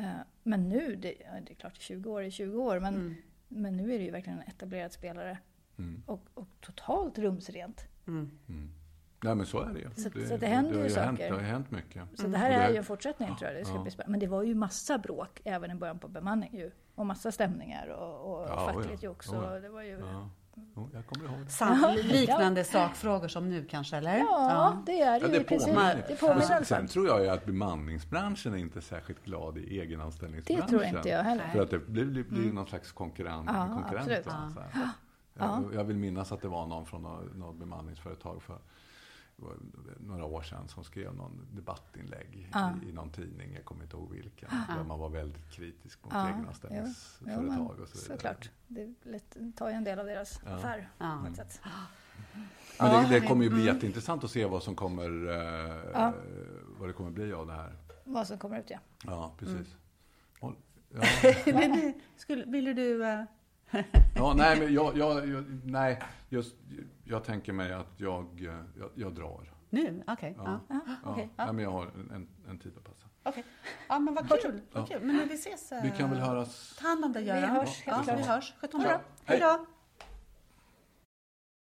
Uh, 0.00 0.06
men 0.42 0.68
nu, 0.68 0.96
det, 0.96 1.14
det, 1.46 1.52
är 1.52 1.54
klart 1.54 1.76
20 1.76 2.10
år 2.10 2.22
är 2.22 2.30
20 2.30 2.62
år, 2.62 2.80
men, 2.80 2.94
mm. 2.94 3.14
men 3.48 3.76
nu 3.76 3.94
är 3.94 3.98
det 3.98 4.04
ju 4.04 4.10
verkligen 4.10 4.38
en 4.38 4.48
etablerad 4.48 4.92
spelare. 4.92 5.38
Mm. 5.78 6.02
Och, 6.06 6.26
och, 6.34 6.48
totalt 6.60 7.18
rumsrent. 7.18 7.84
Mm. 8.06 8.30
Nej 9.24 9.34
men 9.34 9.46
så 9.46 9.60
är 9.60 9.72
det 9.72 9.78
ju. 9.78 9.90
Så 9.96 10.08
det, 10.08 10.26
så 10.26 10.36
det 10.36 10.46
händer 10.46 10.72
det, 10.72 10.78
det 10.78 10.84
ju 10.84 10.90
saker. 10.90 11.06
Hänt, 11.06 11.18
det 11.18 11.30
har 11.30 11.40
ju 11.40 11.46
hänt 11.46 11.70
mycket. 11.70 12.02
Så 12.14 12.26
det 12.26 12.38
här 12.38 12.50
är 12.50 12.70
ju 12.70 12.76
en 12.76 12.84
fortsättning 12.84 13.36
tror 13.36 13.50
jag. 13.50 13.60
Det 13.60 13.64
ska 13.64 13.74
ja. 13.74 13.82
bli 13.82 13.90
spännande. 13.90 14.10
Men 14.10 14.20
det 14.20 14.26
var 14.26 14.42
ju 14.42 14.54
massa 14.54 14.98
bråk 14.98 15.40
även 15.44 15.70
i 15.70 15.74
början 15.74 15.98
på 15.98 16.08
bemanning 16.08 16.56
ju. 16.56 16.70
Och 16.96 17.06
massa 17.06 17.32
stämningar 17.32 17.88
och, 17.88 18.32
och 18.32 18.48
ja, 18.48 18.72
fackligt 18.72 19.02
ja. 19.02 19.08
jox. 19.08 19.28
Ja. 19.32 19.60
Det 19.60 19.68
var 19.68 19.82
ju... 19.82 19.98
Ja. 20.00 20.30
Jo, 20.76 20.90
jag 20.92 21.06
kommer 21.06 21.24
ihåg 21.28 21.44
det. 21.44 21.50
Sam, 21.50 21.96
liknande 22.02 22.64
sakfrågor 22.64 23.28
som 23.28 23.48
nu 23.48 23.64
kanske, 23.64 23.96
eller? 23.96 24.18
Ja, 24.18 24.82
det 24.86 25.00
är 25.00 25.20
det, 25.20 25.26
ja, 25.26 25.38
det 25.38 25.44
påminner. 25.44 26.04
Det 26.08 26.20
påminner 26.20 26.64
sen 26.64 26.86
tror 26.86 27.06
jag 27.06 27.22
ju 27.22 27.28
att 27.28 27.44
bemanningsbranschen 27.44 28.54
är 28.54 28.58
inte 28.58 28.80
särskilt 28.80 29.24
glad 29.24 29.58
i 29.58 29.80
egenanställningsbranschen. 29.80 30.66
Det 30.66 30.70
tror 30.70 30.84
inte 30.84 31.08
jag 31.08 31.22
heller. 31.22 31.48
För 31.52 31.62
att 31.62 31.70
det 31.70 31.78
blir, 31.78 32.04
blir, 32.04 32.24
blir 32.24 32.42
mm. 32.42 32.54
någon 32.54 32.66
slags 32.66 32.92
konkurrent. 32.92 33.50
Ja, 33.52 33.68
konkurrent 33.74 34.26
jag, 35.38 35.74
jag 35.74 35.84
vill 35.84 35.96
minnas 35.96 36.32
att 36.32 36.42
det 36.42 36.48
var 36.48 36.66
någon 36.66 36.86
från 36.86 37.02
något 37.34 37.56
bemanningsföretag 37.56 38.42
för 38.42 38.58
några 39.98 40.24
år 40.24 40.42
sedan 40.42 40.68
som 40.68 40.84
skrev 40.84 41.14
någon 41.14 41.46
debattinlägg 41.52 42.50
ja. 42.52 42.74
i, 42.82 42.88
i 42.88 42.92
någon 42.92 43.10
tidning, 43.10 43.52
jag 43.54 43.64
kommer 43.64 43.82
inte 43.82 43.96
ihåg 43.96 44.12
vilken, 44.12 44.48
ja. 44.52 44.74
där 44.74 44.84
man 44.84 44.98
var 44.98 45.08
väldigt 45.08 45.50
kritisk 45.50 46.04
mot 46.04 46.12
ja. 46.14 46.28
egenanställningsföretag 46.28 47.80
och 47.80 47.88
så 47.88 47.98
vidare. 47.98 48.16
Såklart, 48.16 48.50
det 48.68 49.52
tar 49.56 49.68
ju 49.68 49.74
en 49.74 49.84
del 49.84 49.98
av 49.98 50.06
deras 50.06 50.40
ja. 50.44 50.50
affär 50.50 50.88
ja. 50.98 51.18
på 51.22 51.30
ett 51.30 51.36
sätt. 51.36 51.60
Men 52.78 53.10
det, 53.10 53.20
det, 53.20 53.26
kommer 53.26 53.44
ju 53.44 53.50
bli 53.50 53.62
mm. 53.62 53.74
jätteintressant 53.74 54.24
att 54.24 54.30
se 54.30 54.46
vad 54.46 54.62
som 54.62 54.74
kommer, 54.74 55.28
eh, 55.28 56.12
vad 56.78 56.88
det 56.88 56.92
kommer 56.92 57.10
bli 57.10 57.32
av 57.32 57.46
det 57.46 57.52
här. 57.52 57.72
Vad 58.04 58.26
som 58.26 58.38
kommer 58.38 58.60
ut, 58.60 58.70
ja. 58.70 58.78
Ja, 59.04 59.34
precis. 59.38 59.54
Mm. 59.56 59.66
Ja. 60.88 61.92
Skulle, 62.16 62.44
ville 62.44 62.72
du... 62.72 63.02
Uh... 63.02 63.22
ja, 64.16 64.34
nej, 64.36 64.60
men 64.60 64.74
jag, 64.74 64.96
jag, 64.96 65.28
jag, 65.28 65.44
nej, 65.64 66.02
just, 66.36 66.56
jag 67.04 67.24
tänker 67.24 67.52
mig 67.52 67.72
att 67.72 67.92
jag, 67.96 68.40
jag, 68.78 68.90
jag 68.94 69.14
drar. 69.14 69.52
Nu? 69.70 70.02
Okej. 70.06 70.36
Okay. 70.38 70.52
Ja. 70.52 70.60
Ja. 70.68 70.80
Ja. 71.04 71.12
Okay. 71.12 71.28
ja. 71.36 71.52
men 71.52 71.64
jag 71.64 71.70
har 71.70 71.86
en, 71.86 72.28
en 72.48 72.58
tid 72.58 72.72
att 72.76 72.84
passa. 72.84 73.06
Okej. 73.22 73.30
Okay. 73.30 73.42
Ja, 73.88 73.98
men 73.98 74.14
vad 74.14 74.42
kul. 74.42 74.60
Vad 74.72 74.88
kul. 74.88 75.02
Men 75.02 75.16
när 75.16 75.26
vi 75.26 75.34
ses. 75.34 75.72
Vi 75.82 75.90
kan 75.98 76.10
väl 76.10 76.18
höras. 76.18 76.76
Ta 76.80 76.88
hand 76.88 77.04
om 77.04 77.12
dig, 77.12 77.24
Göran. 77.24 77.40
Vi 77.42 77.46
hörs, 77.46 77.82
ja. 77.86 78.02
Vi 78.06 78.22
hörs. 78.22 78.54
Sköt 78.60 78.74
om 78.74 78.82
dig. 78.82 78.98
Hej 79.24 79.40
då. 79.40 79.66